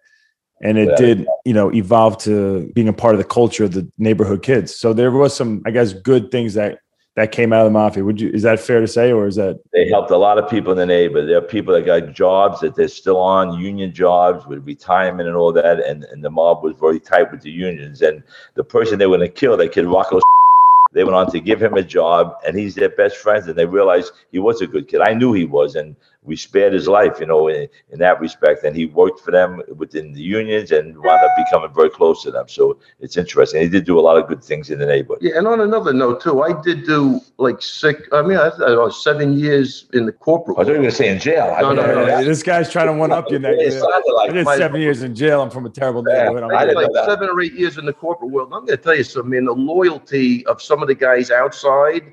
[0.63, 0.97] And it Yeah.
[0.97, 4.77] did, you know, evolve to being a part of the culture of the neighborhood kids.
[4.77, 6.81] So there was some, I guess, good things that
[7.15, 8.05] that came out of the mafia.
[8.05, 10.49] Would you is that fair to say, or is that They helped a lot of
[10.49, 11.29] people in the neighborhood.
[11.29, 15.37] There are people that got jobs that they're still on, union jobs with retirement and
[15.37, 15.81] all that.
[15.81, 18.01] And, and the mob was very tight with the unions.
[18.01, 18.23] And
[18.55, 20.21] the person they were going to kill, that kid Rocco,
[20.93, 23.47] they went on to give him a job, and he's their best friend.
[23.47, 25.03] And they realized he was a good kid.
[25.03, 25.95] I knew he was, and
[26.25, 28.63] we spared his life, you know, in, in that respect.
[28.63, 32.31] And he worked for them within the unions and wound up becoming very close to
[32.31, 32.47] them.
[32.49, 33.61] So it's interesting.
[33.61, 35.19] He did do a lot of good things in the neighborhood.
[35.21, 38.03] Yeah, and on another note too, I did do like six.
[38.13, 40.59] I mean, I, I don't uh, seven years in the corporate.
[40.59, 41.57] I thought you were going to say in jail.
[41.61, 42.07] No, no, no.
[42.07, 43.81] Hey, this guy's trying to one up you It next.
[43.81, 45.43] sounded like I did my- seven years in jail.
[45.43, 46.45] I'm from a terrible Yeah, neighborhood.
[46.45, 48.53] I'm I I did like seven or eight years in the corporate world.
[48.53, 49.45] I'm going to tell you something, man.
[49.47, 52.13] The loyalty of some of the guys outside,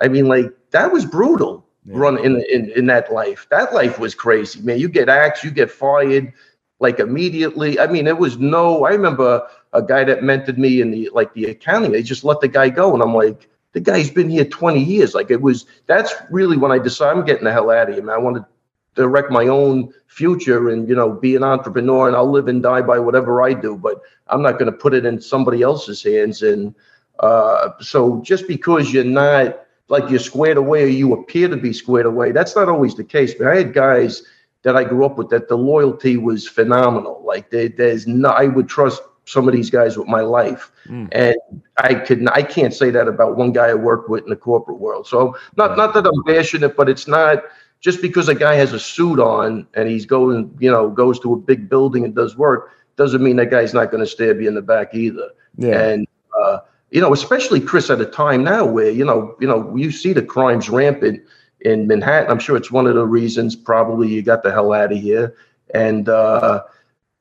[0.00, 1.66] I mean, like that was brutal.
[1.84, 1.94] Yeah.
[1.96, 3.46] Run in, in in that life.
[3.50, 4.78] That life was crazy, man.
[4.78, 6.32] You get axed, you get fired,
[6.78, 7.80] like immediately.
[7.80, 8.84] I mean, it was no.
[8.84, 11.90] I remember a guy that mentored me in the like the accounting.
[11.90, 15.14] They just let the guy go, and I'm like, the guy's been here 20 years.
[15.14, 15.66] Like it was.
[15.86, 18.14] That's really when I decided I'm getting the hell out of here, man.
[18.14, 18.46] I want to
[18.94, 22.82] direct my own future and you know be an entrepreneur and I'll live and die
[22.82, 26.42] by whatever I do but I'm not going to put it in somebody else's hands
[26.42, 26.74] and
[27.20, 31.72] uh so just because you're not like you're squared away or you appear to be
[31.72, 34.22] squared away that's not always the case but I had guys
[34.62, 38.46] that I grew up with that the loyalty was phenomenal like they, there's no I
[38.46, 41.08] would trust some of these guys with my life Mm.
[41.12, 44.36] and I could I can't say that about one guy I worked with in the
[44.36, 47.44] corporate world so not not that I'm bashing it but it's not
[47.82, 51.34] just because a guy has a suit on and he's going, you know, goes to
[51.34, 54.46] a big building and does work, doesn't mean that guy's not going to stab you
[54.46, 55.30] in the back either.
[55.58, 55.80] Yeah.
[55.80, 56.06] And
[56.40, 56.60] uh,
[56.92, 60.12] you know, especially Chris at a time now where you know, you know, you see
[60.12, 61.22] the crimes rampant
[61.62, 62.30] in Manhattan.
[62.30, 65.34] I'm sure it's one of the reasons probably you got the hell out of here.
[65.74, 66.62] And uh,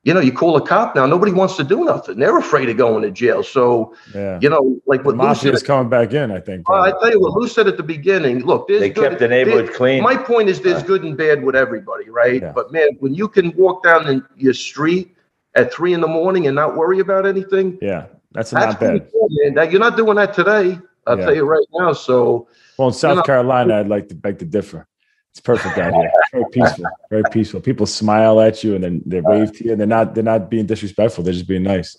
[0.03, 2.17] you know, you call a cop now, nobody wants to do nothing.
[2.19, 3.43] They're afraid of going to jail.
[3.43, 4.39] So yeah.
[4.41, 6.67] you know, like what Lou mafia said, is coming back in, I think.
[6.67, 8.39] well, I tell you what Lou said at the beginning.
[8.39, 10.03] Look, there's They good- kept the neighborhood clean.
[10.03, 12.41] my point is there's good and bad with everybody, right?
[12.41, 12.51] Yeah.
[12.51, 15.15] But man, when you can walk down in your street
[15.55, 18.07] at three in the morning and not worry about anything, yeah.
[18.33, 19.11] That's that's not pretty bad.
[19.11, 19.53] cool, man.
[19.55, 20.79] Now, you're not doing that today.
[21.07, 21.25] I'll Yeah.
[21.25, 21.93] tell you right now.
[21.93, 24.87] So Well, in South know- Carolina, I'd like to beg to differ.
[25.31, 26.11] It's perfect out here.
[26.33, 26.85] Very peaceful.
[27.09, 27.61] Very peaceful.
[27.61, 29.71] People smile at you and then they wave to you.
[29.71, 31.23] And they're not they're not being disrespectful.
[31.23, 31.97] They're just being nice.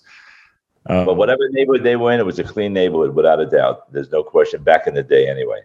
[0.87, 3.91] Um, But whatever neighborhood they were in, it was a clean neighborhood without a doubt.
[3.91, 4.61] There's no question.
[4.63, 5.61] Back in the day, anyway.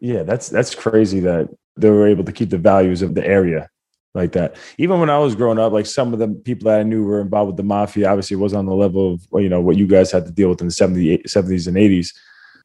[0.00, 3.68] yeah, that's that's crazy that they were able to keep the values of the area
[4.14, 4.56] like that.
[4.78, 7.20] Even when I was growing up, like some of the people that I knew were
[7.20, 9.86] involved with the mafia, obviously it was on the level of you know what you
[9.86, 12.14] guys had to deal with in the 70s, 70s and 80s.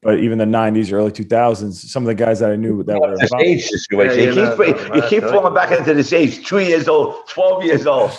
[0.03, 3.17] But even the 90s, early 2000s, some of the guys that I knew that were
[3.17, 4.19] This involved, age situation.
[4.19, 5.55] Yeah, you yeah, keep, no, no, you keep falling you.
[5.55, 6.45] back into this age.
[6.45, 8.11] Two years old, 12 years old.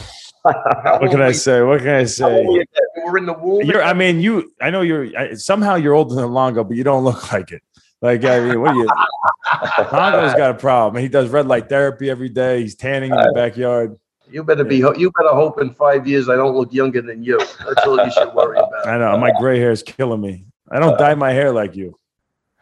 [0.43, 1.63] what can I say?
[1.63, 2.25] What can I say?
[2.25, 2.83] were you then?
[2.97, 3.63] You were in the womb.
[3.63, 4.53] You're, I mean, you.
[4.61, 5.17] I know you're.
[5.17, 7.63] I, somehow you're older than Longo, but you don't look like it.
[8.01, 8.87] Like, I mean, what are you?
[9.93, 11.03] Longo's got a problem.
[11.03, 12.61] He does red light therapy every day.
[12.61, 13.99] He's tanning in the backyard.
[14.31, 14.77] you better be.
[14.77, 17.39] You better hope in five years I don't look younger than you.
[17.39, 18.87] That's all you should worry about.
[18.87, 20.45] I know my gray hair is killing me.
[20.71, 21.99] I don't dye my hair like you.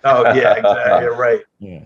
[0.05, 1.09] Oh yeah, exactly.
[1.09, 1.43] right.
[1.59, 1.85] Yeah.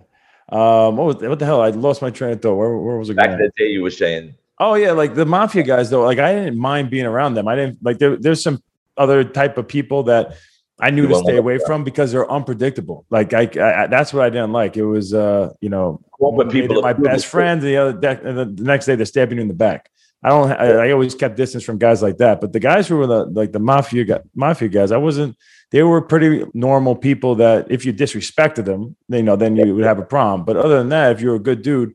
[0.52, 1.62] Um, what, was, what the hell?
[1.62, 2.56] I lost my train of thought.
[2.56, 3.38] Where, where was it Back going?
[3.38, 6.02] the day, you were saying Oh yeah, like the mafia guys though.
[6.02, 7.48] Like I didn't mind being around them.
[7.48, 8.62] I didn't like there, there's some
[8.98, 10.36] other type of people that
[10.80, 11.66] I knew to stay away that.
[11.66, 13.06] from because they're unpredictable.
[13.10, 14.76] Like I, I, that's what I didn't like.
[14.76, 16.82] It was uh, you know, corporate maybe people.
[16.82, 17.30] my best good.
[17.30, 17.62] friend.
[17.62, 19.90] The other and the, next day they're stabbing you in the back.
[20.22, 20.50] I don't.
[20.52, 22.40] I, I always kept distance from guys like that.
[22.40, 25.36] But the guys who were the like the mafia guy, mafia guys, I wasn't.
[25.70, 29.84] They were pretty normal people that if you disrespected them, you know, then you would
[29.84, 30.44] have a problem.
[30.44, 31.94] But other than that, if you're a good dude,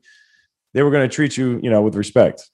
[0.72, 2.50] they were going to treat you, you know, with respect.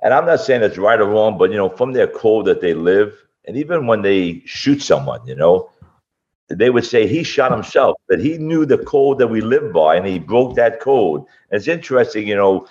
[0.00, 2.60] And I'm not saying it's right or wrong, but you know, from their code that
[2.60, 5.70] they live, and even when they shoot someone, you know,
[6.48, 9.96] they would say he shot himself, but he knew the code that we live by,
[9.96, 11.20] and he broke that code.
[11.50, 12.66] And it's interesting, you know,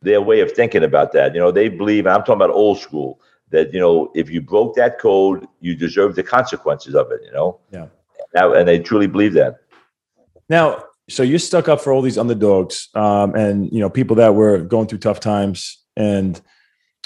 [0.00, 1.34] their way of thinking about that.
[1.34, 3.20] You know, they believe, and I'm talking about old school,
[3.50, 7.20] that you know, if you broke that code, you deserve the consequences of it.
[7.24, 7.86] You know, Yeah.
[8.34, 9.60] Now, and they truly believe that.
[10.48, 14.34] Now, so you're stuck up for all these underdogs, um, and you know people that
[14.34, 16.40] were going through tough times, and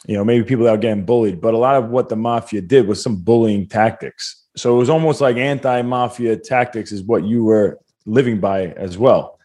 [0.06, 1.40] you know maybe people that were getting bullied.
[1.40, 4.44] But a lot of what the mafia did was some bullying tactics.
[4.56, 9.38] So it was almost like anti-mafia tactics is what you were living by as well.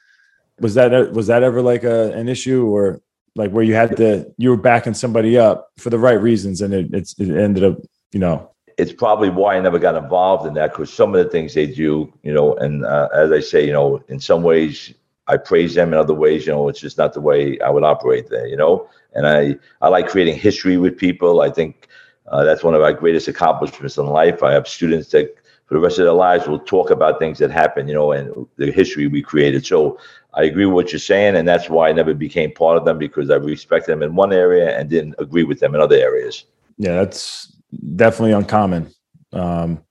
[0.59, 3.01] Was that was that ever like a, an issue, or
[3.35, 6.73] like where you had to you were backing somebody up for the right reasons, and
[6.73, 7.77] it it's, it ended up
[8.11, 11.29] you know it's probably why I never got involved in that because some of the
[11.29, 14.93] things they do, you know, and uh, as I say, you know, in some ways
[15.27, 17.83] I praise them, in other ways, you know, it's just not the way I would
[17.83, 18.87] operate there, you know.
[19.17, 21.41] And I I like creating history with people.
[21.41, 21.87] I think
[22.31, 24.43] uh, that's one of our greatest accomplishments in life.
[24.43, 27.51] I have students that for the rest of their lives will talk about things that
[27.51, 29.65] happened, you know, and the history we created.
[29.65, 29.99] So
[30.33, 32.97] I agree with what you're saying, and that's why I never became part of them
[32.97, 36.45] because I respect them in one area and didn't agree with them in other areas.
[36.77, 37.51] yeah that's
[37.95, 38.93] definitely uncommon.
[39.33, 39.83] Um,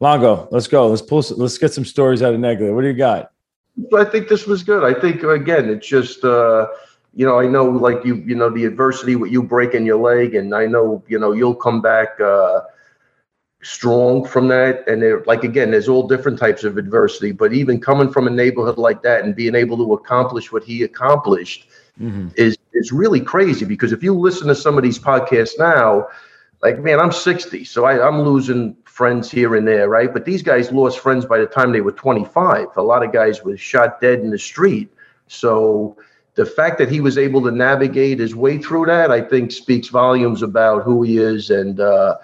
[0.00, 0.88] Longo, let's go.
[0.88, 1.22] Let's pull.
[1.36, 2.74] Let's get some stories out of Neglia.
[2.74, 3.30] What do you got?
[3.96, 4.82] I think this was good.
[4.82, 6.66] I think again, it's just uh,
[7.14, 10.34] you know, I know like you, you know, the adversity with you breaking your leg,
[10.34, 12.60] and I know you know you'll come back uh,
[13.62, 14.86] strong from that.
[14.88, 18.78] And like again, there's all different types of adversity, but even coming from a neighborhood
[18.78, 21.68] like that and being able to accomplish what he accomplished
[22.00, 22.32] Mhm.
[22.36, 23.64] is is really crazy.
[23.64, 26.08] Because if you listen to some of these podcasts now,
[26.62, 30.12] like man, I'm 60, so I, I'm losing friends here and there, right?
[30.12, 32.68] But these guys lost friends by the time they were 25.
[32.76, 34.92] A lot of guys were shot dead in the street.
[35.26, 35.96] So
[36.34, 39.88] the fact that he was able to navigate his way through that, I think, speaks
[39.88, 41.50] volumes about who he is.
[41.50, 42.16] And uh,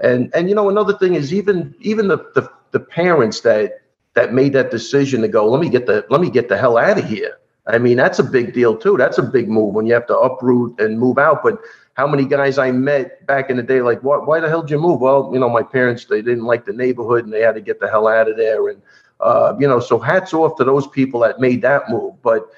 [0.00, 3.82] and and you know, another thing is even even the the, the parents that
[4.14, 6.76] that made that decision to go, let me get the let me get the hell
[6.76, 7.38] out of here.
[7.66, 8.96] I mean, that's a big deal too.
[8.96, 11.42] That's a big move when you have to uproot and move out.
[11.42, 11.58] But
[11.94, 14.70] how many guys I met back in the day, like, why, why the hell did
[14.70, 15.00] you move?
[15.00, 17.78] Well, you know, my parents, they didn't like the neighborhood and they had to get
[17.78, 18.68] the hell out of there.
[18.68, 18.80] And,
[19.20, 22.20] uh, you know, so hats off to those people that made that move.
[22.22, 22.50] But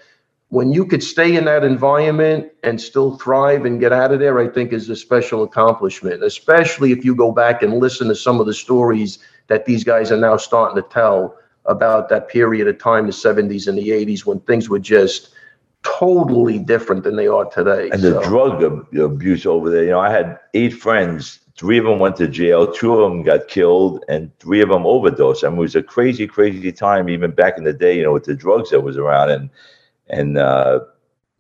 [0.53, 4.39] when you could stay in that environment and still thrive and get out of there,
[4.39, 8.39] I think is a special accomplishment, especially if you go back and listen to some
[8.39, 12.77] of the stories that these guys are now starting to tell about that period of
[12.79, 15.31] time, the 70s and the 80s, when things were just
[15.85, 17.89] totally different than they are today.
[17.89, 19.85] and the drug ab- abuse over there.
[19.85, 21.39] You know, I had eight friends.
[21.57, 22.71] Three of them went to jail.
[22.71, 25.45] Two of them got killed, and three of them overdosed.
[25.45, 27.97] I mean, it was a crazy, crazy time, even back in the day.
[27.97, 29.49] You know, with the drugs that was around, and
[30.13, 30.81] and uh,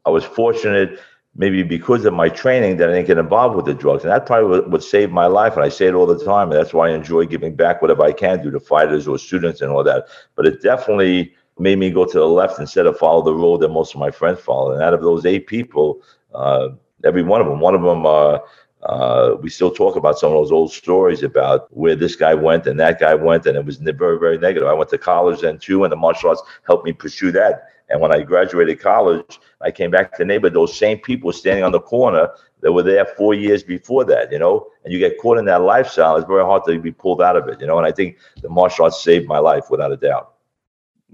[0.04, 0.98] I was fortunate,
[1.36, 4.26] maybe because of my training, that I didn't get involved with the drugs, and that
[4.26, 5.54] probably would, save my life.
[5.54, 8.02] And I say it all the time, and that's why I enjoy giving back whatever
[8.02, 10.06] I can do to fighters or students and all that.
[10.34, 13.68] But it definitely made me go to the left instead of follow the road that
[13.68, 14.72] most of my friends followed.
[14.74, 16.02] And out of those eight people,
[16.34, 16.70] uh,
[17.04, 18.38] every one of them, one of them, uh,
[18.84, 22.66] uh, we still talk about some of those old stories about where this guy went
[22.66, 24.66] and that guy went, and it was very, very negative.
[24.66, 27.68] I went to college then too, and the martial arts helped me pursue that.
[27.88, 30.54] And when I graduated college, I came back to the neighborhood.
[30.54, 32.30] Those same people standing on the corner
[32.62, 34.66] that were there four years before that, you know.
[34.84, 37.46] And you get caught in that lifestyle; it's very hard to be pulled out of
[37.48, 37.78] it, you know.
[37.78, 40.34] And I think the martial arts saved my life without a doubt.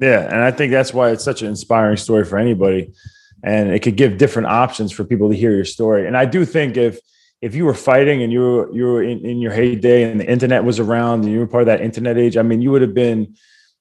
[0.01, 2.95] Yeah, and I think that's why it's such an inspiring story for anybody,
[3.43, 6.07] and it could give different options for people to hear your story.
[6.07, 7.01] And I do think if
[7.41, 10.29] if you were fighting and you were you were in, in your heyday and the
[10.29, 12.83] internet was around and you were part of that internet age, I mean, you would
[12.83, 13.37] have been,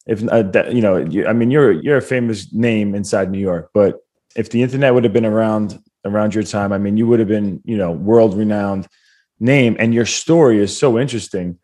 [0.05, 3.71] if uh, you know, you, I mean, you're you're a famous name inside New York,
[3.73, 3.99] but
[4.35, 7.27] if the internet would have been around around your time, I mean, you would have
[7.27, 8.87] been, you know, world renowned
[9.39, 11.57] name, and your story is so interesting.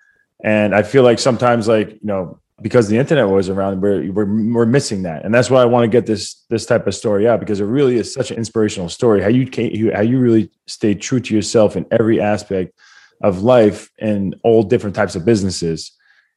[0.43, 4.53] And I feel like sometimes, like you know, because the internet was around, we're, we're
[4.53, 7.27] we're missing that, and that's why I want to get this this type of story
[7.27, 9.21] out because it really is such an inspirational story.
[9.21, 12.73] How you came, how you really stayed true to yourself in every aspect
[13.21, 15.91] of life and all different types of businesses,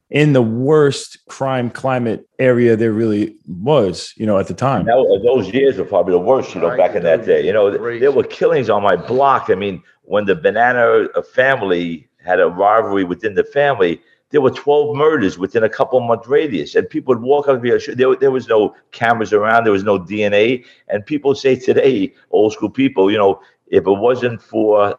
[0.09, 4.85] in the worst crime climate area there really was, you know, at the time.
[4.85, 7.45] That, those years were probably the worst, you know, Right, back in that day.
[7.45, 7.99] You know, crazy.
[7.99, 9.49] there were killings on my block.
[9.49, 14.01] I mean, when the Bonanno uh, family had a rivalry within the family,
[14.31, 16.75] there were 12 murders within a couple month radius.
[16.75, 19.83] And people would walk up and be, there, there was no cameras around, there was
[19.83, 20.65] no DNA.
[20.89, 24.97] And people say today, old school people, you know, if it wasn't for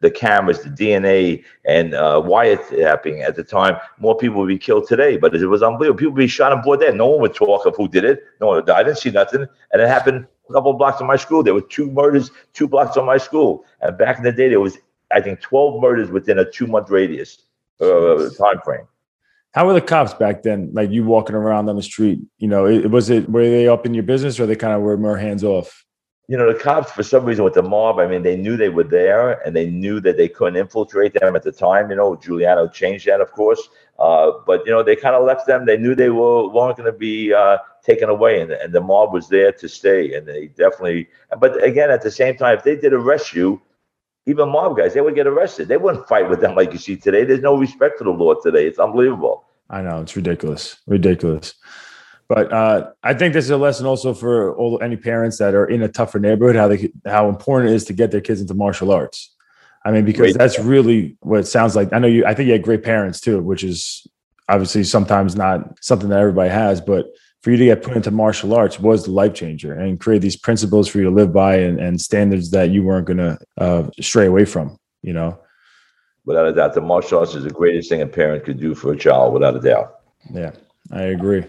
[0.00, 4.86] the cameras, the DNA, and uh, wiretapping at the time, more people would be killed
[4.86, 5.16] today.
[5.16, 5.98] But it was unbelievable.
[5.98, 6.92] People would be shot on board there.
[6.92, 8.22] No one would talk of who did it.
[8.40, 8.70] No one.
[8.70, 11.42] I didn't see nothing, and it happened a couple blocks from my school.
[11.42, 13.64] There were two murders, two blocks on my school.
[13.80, 14.76] And back in the day, there was,
[15.12, 17.45] I think, twelve murders within a two-month radius
[17.80, 18.86] uh, time frame.
[19.52, 20.70] How were the cops back then?
[20.72, 23.86] Like you walking around on the street, you know, it, was it were they up
[23.86, 25.86] in your business or they kind of were more hands off?
[26.28, 28.68] you know, the cops, for some reason, with the mob, I mean, they knew they
[28.68, 31.88] were there and they knew that they couldn't infiltrate them at the time.
[31.88, 33.68] You know, Giuliani changed that, of course.
[33.98, 35.66] Uh, but, you know, they kind of left them.
[35.66, 39.12] They knew they were, weren't going to be uh, taken away and, and the mob
[39.12, 40.14] was there to stay.
[40.14, 41.08] And they definitely,
[41.38, 43.62] but again, at the same time, if they did arrest you,
[44.26, 45.68] even mob guys, they would get arrested.
[45.68, 47.24] They wouldn't fight with them like you see today.
[47.24, 48.66] There's no respect for the law today.
[48.66, 49.44] It's unbelievable.
[49.70, 51.54] I know it's ridiculous, ridiculous.
[52.28, 55.66] But uh, I think this is a lesson also for all any parents that are
[55.66, 58.54] in a tougher neighborhood how they how important it is to get their kids into
[58.54, 59.32] martial arts.
[59.84, 60.38] I mean, because Great.
[60.38, 61.92] that's really what it sounds like.
[61.92, 62.26] I know you.
[62.26, 64.04] I think you had great parents too, which is
[64.48, 66.80] obviously sometimes not something that everybody has.
[66.80, 67.06] But
[67.46, 70.34] for you to get put into martial arts was the life changer and create these
[70.34, 73.88] principles for you to live by and, and standards that you weren't going to uh,
[74.00, 74.76] stray away from.
[75.00, 75.38] You know.
[76.24, 78.92] Without a doubt, the martial arts is the greatest thing a parent could do for
[78.92, 79.94] a child, without a doubt.
[80.28, 80.50] Yeah,
[80.90, 81.44] I agree.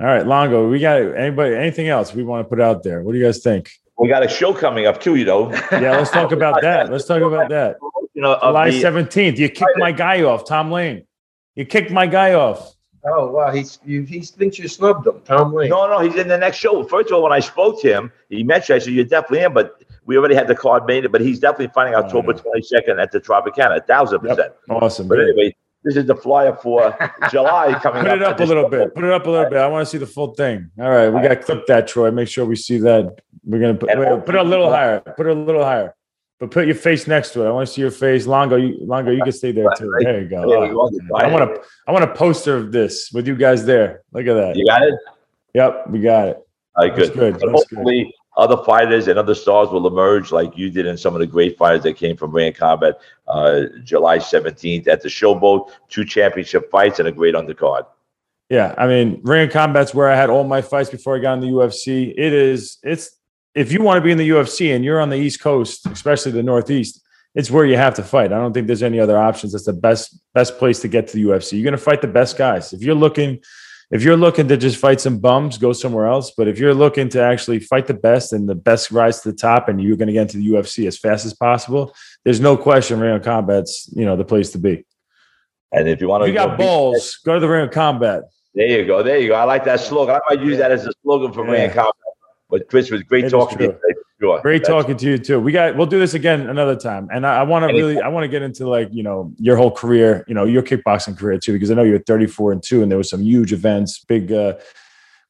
[0.00, 3.04] All right, Longo, we got anybody anything else we want to put out there?
[3.04, 3.70] What do you guys think?
[3.96, 5.52] We got a show coming up too, you know.
[5.70, 6.90] Yeah, let's talk about that.
[6.90, 7.76] Let's talk about that.
[8.12, 9.38] You know, July 17th.
[9.38, 11.06] You kicked my guy off, Tom Lane.
[11.54, 12.74] You kicked my guy off.
[13.04, 15.70] Oh wow, he's you, he thinks you snubbed him, Tom Lane.
[15.70, 16.82] No, no, he's in the next show.
[16.84, 19.52] First of all, when I spoke to him, he mentioned, I said, You're definitely in,
[19.54, 23.20] but we already had the card made, but he's definitely fighting October 22nd at the
[23.20, 24.36] Tropicana, a thousand Yep.
[24.36, 24.54] percent.
[24.70, 25.06] Awesome.
[25.08, 26.96] But anyway, this is the flyer for
[27.30, 28.16] July coming Put up.
[28.16, 28.94] it up a little bit.
[28.94, 29.58] Put it up a little bit.
[29.58, 30.70] I want to see the full thing.
[30.80, 32.10] All right, we got to clip that, Troy.
[32.10, 33.20] Make sure we see that.
[33.44, 35.00] We're gonna put, wait, put it a little higher.
[35.00, 35.94] Put it a little higher.
[36.38, 37.48] But put your face next to it.
[37.48, 38.26] I want to see your face.
[38.26, 39.92] Longo, you, Longo, you can stay there too.
[40.00, 40.46] There you go.
[40.46, 40.54] We.
[41.16, 41.62] I want to.
[41.86, 44.02] I want a poster of this with you guys there.
[44.12, 44.56] Look at that.
[44.56, 44.94] You got it?
[45.54, 46.36] Yep, we got it.
[46.76, 47.12] All right, good.
[47.12, 47.34] good.
[47.34, 47.52] That's good.
[47.52, 51.26] hopefully, other fighters and other stars will emerge like you did in some of the
[51.26, 56.70] great fighters that came from Ring Combat uh, July 17th at the Showboat, two championship
[56.70, 57.84] fights and a great undercard.
[58.48, 61.34] Yeah, I mean, Ring of Combat's where I had all my fights before I got
[61.34, 62.14] in the UFC.
[62.16, 63.17] It is, it's
[63.58, 66.30] if you want to be in the UFC and you're on the East Coast, especially
[66.30, 67.02] the Northeast,
[67.34, 68.32] it's where you have to fight.
[68.32, 69.52] I don't think there's any other options.
[69.52, 71.52] That's the best best place to get to the UFC.
[71.52, 72.72] You're going to fight the best guys.
[72.72, 73.40] If you're looking,
[73.90, 76.32] if you're looking to just fight some bums, go somewhere else.
[76.36, 79.36] But if you're looking to actually fight the best and the best rise to the
[79.36, 81.94] top, and you're going to get into the UFC as fast as possible,
[82.24, 84.84] there's no question Ring of Combat's you know the place to be.
[85.72, 88.22] And if you want to you got balls, go to the Ring of Combat.
[88.54, 89.02] There you go.
[89.02, 89.34] There you go.
[89.34, 90.14] I like that slogan.
[90.16, 91.52] I might use that as a slogan for Yeah.
[91.52, 92.07] Ring of Combat.
[92.50, 93.70] But Chris, it was great It is talking to you.
[93.72, 94.40] today, Sure.
[94.40, 95.38] Great That's- talking to you too.
[95.38, 97.08] We got we'll do this again another time.
[97.12, 99.56] And I, I want to really I want to get into like, you know, your
[99.56, 102.82] whole career, you know, your kickboxing career too, because I know you're 34 and 2
[102.82, 104.54] and there was some huge events, big uh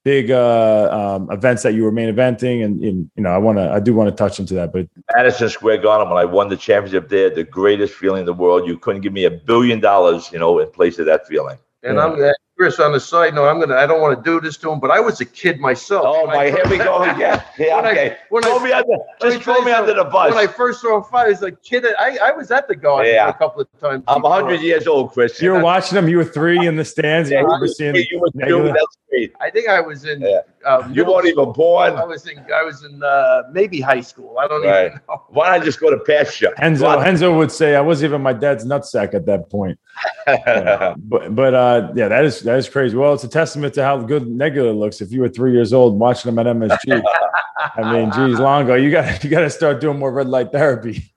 [0.05, 3.59] big uh um events that you were main eventing and, and you know, I want
[3.59, 6.49] to I do want to touch into that, but Madison Square Garden, when I won
[6.49, 8.67] the championship there, the greatest feeling in the world.
[8.67, 11.59] You couldn't give me a billion dollars, you know, in place of that feeling.
[11.83, 12.07] And Yeah.
[12.07, 13.47] I'm Chris on the side note.
[13.49, 13.77] I'm gonna.
[13.77, 16.05] I don't want to do this to him, but I was a kid myself.
[16.07, 17.41] Oh my, I- here we go again.
[17.57, 18.17] Yeah, When I- okay.
[18.31, 18.89] when I- throw me under,
[19.21, 20.35] Let me just throw me under the bus.
[20.35, 21.85] When I first saw him fight, I was like kid.
[21.99, 23.29] I, I was at the garden Yeah.
[23.29, 24.03] a couple of times.
[24.09, 24.31] I'm before.
[24.43, 25.41] 100 years old, Chris.
[25.41, 27.95] you were watching them, you were 3 in the stands, Yeah, you you were seeing
[27.95, 28.65] you were two, Negative.
[28.75, 29.33] that's great.
[29.41, 30.21] I think I was in.
[30.21, 30.41] Yeah.
[30.67, 31.93] Um, You weren't even born.
[31.95, 32.39] I was in.
[32.53, 34.39] I was in uh, maybe high school.
[34.39, 34.87] I don't Right.
[34.87, 35.23] even know.
[35.29, 36.53] Why not just go to pasture?
[36.59, 39.79] Enzo Enzo would say I wasn't even my dad's nutsack at that point.
[40.27, 42.97] but but uh, yeah, that is that is crazy.
[42.97, 45.01] Well, it's a testament to how good Neglia looks.
[45.01, 47.03] If you were three years old watching him at MSG,
[47.77, 51.13] I mean, geez, Longo, you got you got to start doing more red light therapy.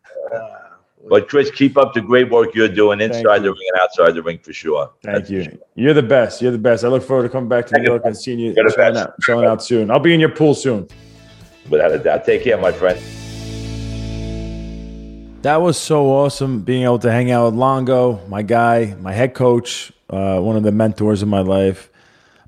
[1.09, 4.23] But Chris, keep up the great work you're doing inside the ring and outside the
[4.23, 4.91] ring for sure.
[5.03, 5.43] Thank That's you.
[5.43, 5.53] sure.
[5.75, 6.41] You're the best.
[6.41, 6.83] You're the best.
[6.83, 7.87] I look forward to coming back to New Thank.
[7.87, 9.91] York and seeing you showing out, showing out soon.
[9.91, 10.87] I'll be in your pool soon.
[11.69, 12.25] Without a doubt.
[12.25, 12.99] Take care, my friend.
[15.43, 19.33] That was so awesome being able to hang out with Longo, my guy, my head
[19.33, 21.89] coach, uh, one of the mentors in my life.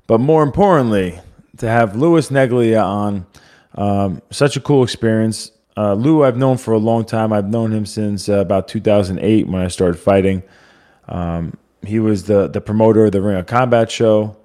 [0.06, 1.18] But more importantly,
[1.58, 3.26] to have Louis Neglia on,
[3.74, 5.50] um, such a cool experience.
[5.76, 7.32] Uh, Lou, I've known for a long time.
[7.32, 10.42] I've known him since uh, about 2008 when I started fighting.
[11.08, 14.36] Um, he was the the promoter of the Ring of Combat show,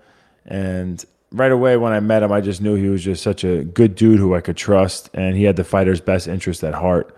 [0.45, 3.63] and right away when I met him, I just knew he was just such a
[3.63, 7.15] good dude who I could trust, and he had the fighter's best interest at heart.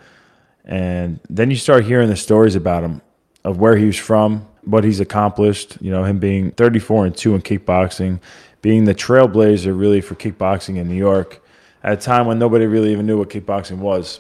[0.66, 3.02] And then you start hearing the stories about him,
[3.44, 5.78] of where he was from, what he's accomplished.
[5.82, 8.20] You know, him being 34 and two in kickboxing,
[8.62, 11.41] being the trailblazer really for kickboxing in New York
[11.84, 14.20] at a time when nobody really even knew what kickboxing was.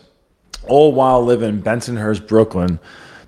[0.67, 2.79] All while living in Bensonhurst, Brooklyn,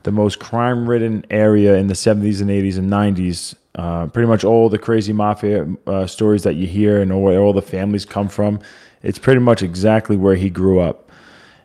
[0.03, 3.55] the most crime ridden area in the 70s and 80s and 90s.
[3.75, 7.53] Uh, pretty much all the crazy mafia uh, stories that you hear and where all
[7.53, 8.59] the families come from,
[9.01, 11.09] it's pretty much exactly where he grew up.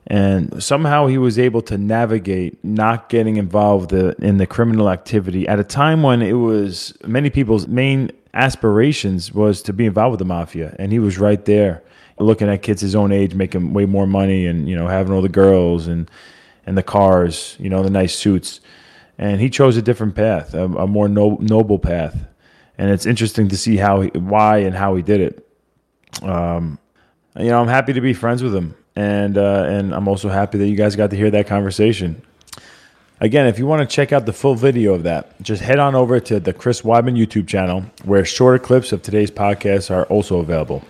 [0.07, 5.61] And somehow he was able to navigate not getting involved in the criminal activity at
[5.61, 10.25] a time when it was many people's main aspirations was to be involved with the
[10.25, 10.75] mafia.
[10.79, 11.83] And he was right there
[12.21, 15.23] looking at kids his own age making way more money and, you know, having all
[15.23, 16.11] the girls and,
[16.67, 18.61] and the cars, you know, the nice suits.
[19.19, 22.17] And he chose a different path, a, a more no, noble path.
[22.77, 25.49] And it's interesting to see how, he, why, and how he did it.
[26.23, 26.79] Um,
[27.37, 30.59] you know, I'm happy to be friends with him, and uh, and I'm also happy
[30.59, 32.23] that you guys got to hear that conversation.
[33.21, 35.95] Again, if you want to check out the full video of that, just head on
[35.95, 40.39] over to the Chris Weidman YouTube channel, where shorter clips of today's podcast are also
[40.39, 40.83] available.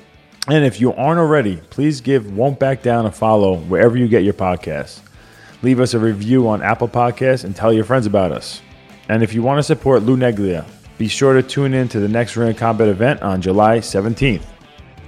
[0.49, 4.25] And if you aren't already, please give Won't Back Down a follow wherever you get
[4.25, 5.01] your podcasts
[5.63, 8.63] leave us a review on Apple Podcasts, and tell your friends about us.
[9.09, 10.67] And if you want to support Lou Neglia,
[10.99, 14.43] be sure to tune in to the next Ring of Combat event on July 17th.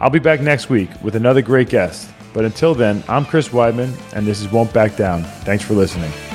[0.01, 2.11] I'll be back next week with another great guest.
[2.33, 5.25] But until then, I'm Chris Weidman, and this is Won't Back Down.
[5.45, 6.30] Thanks for listening.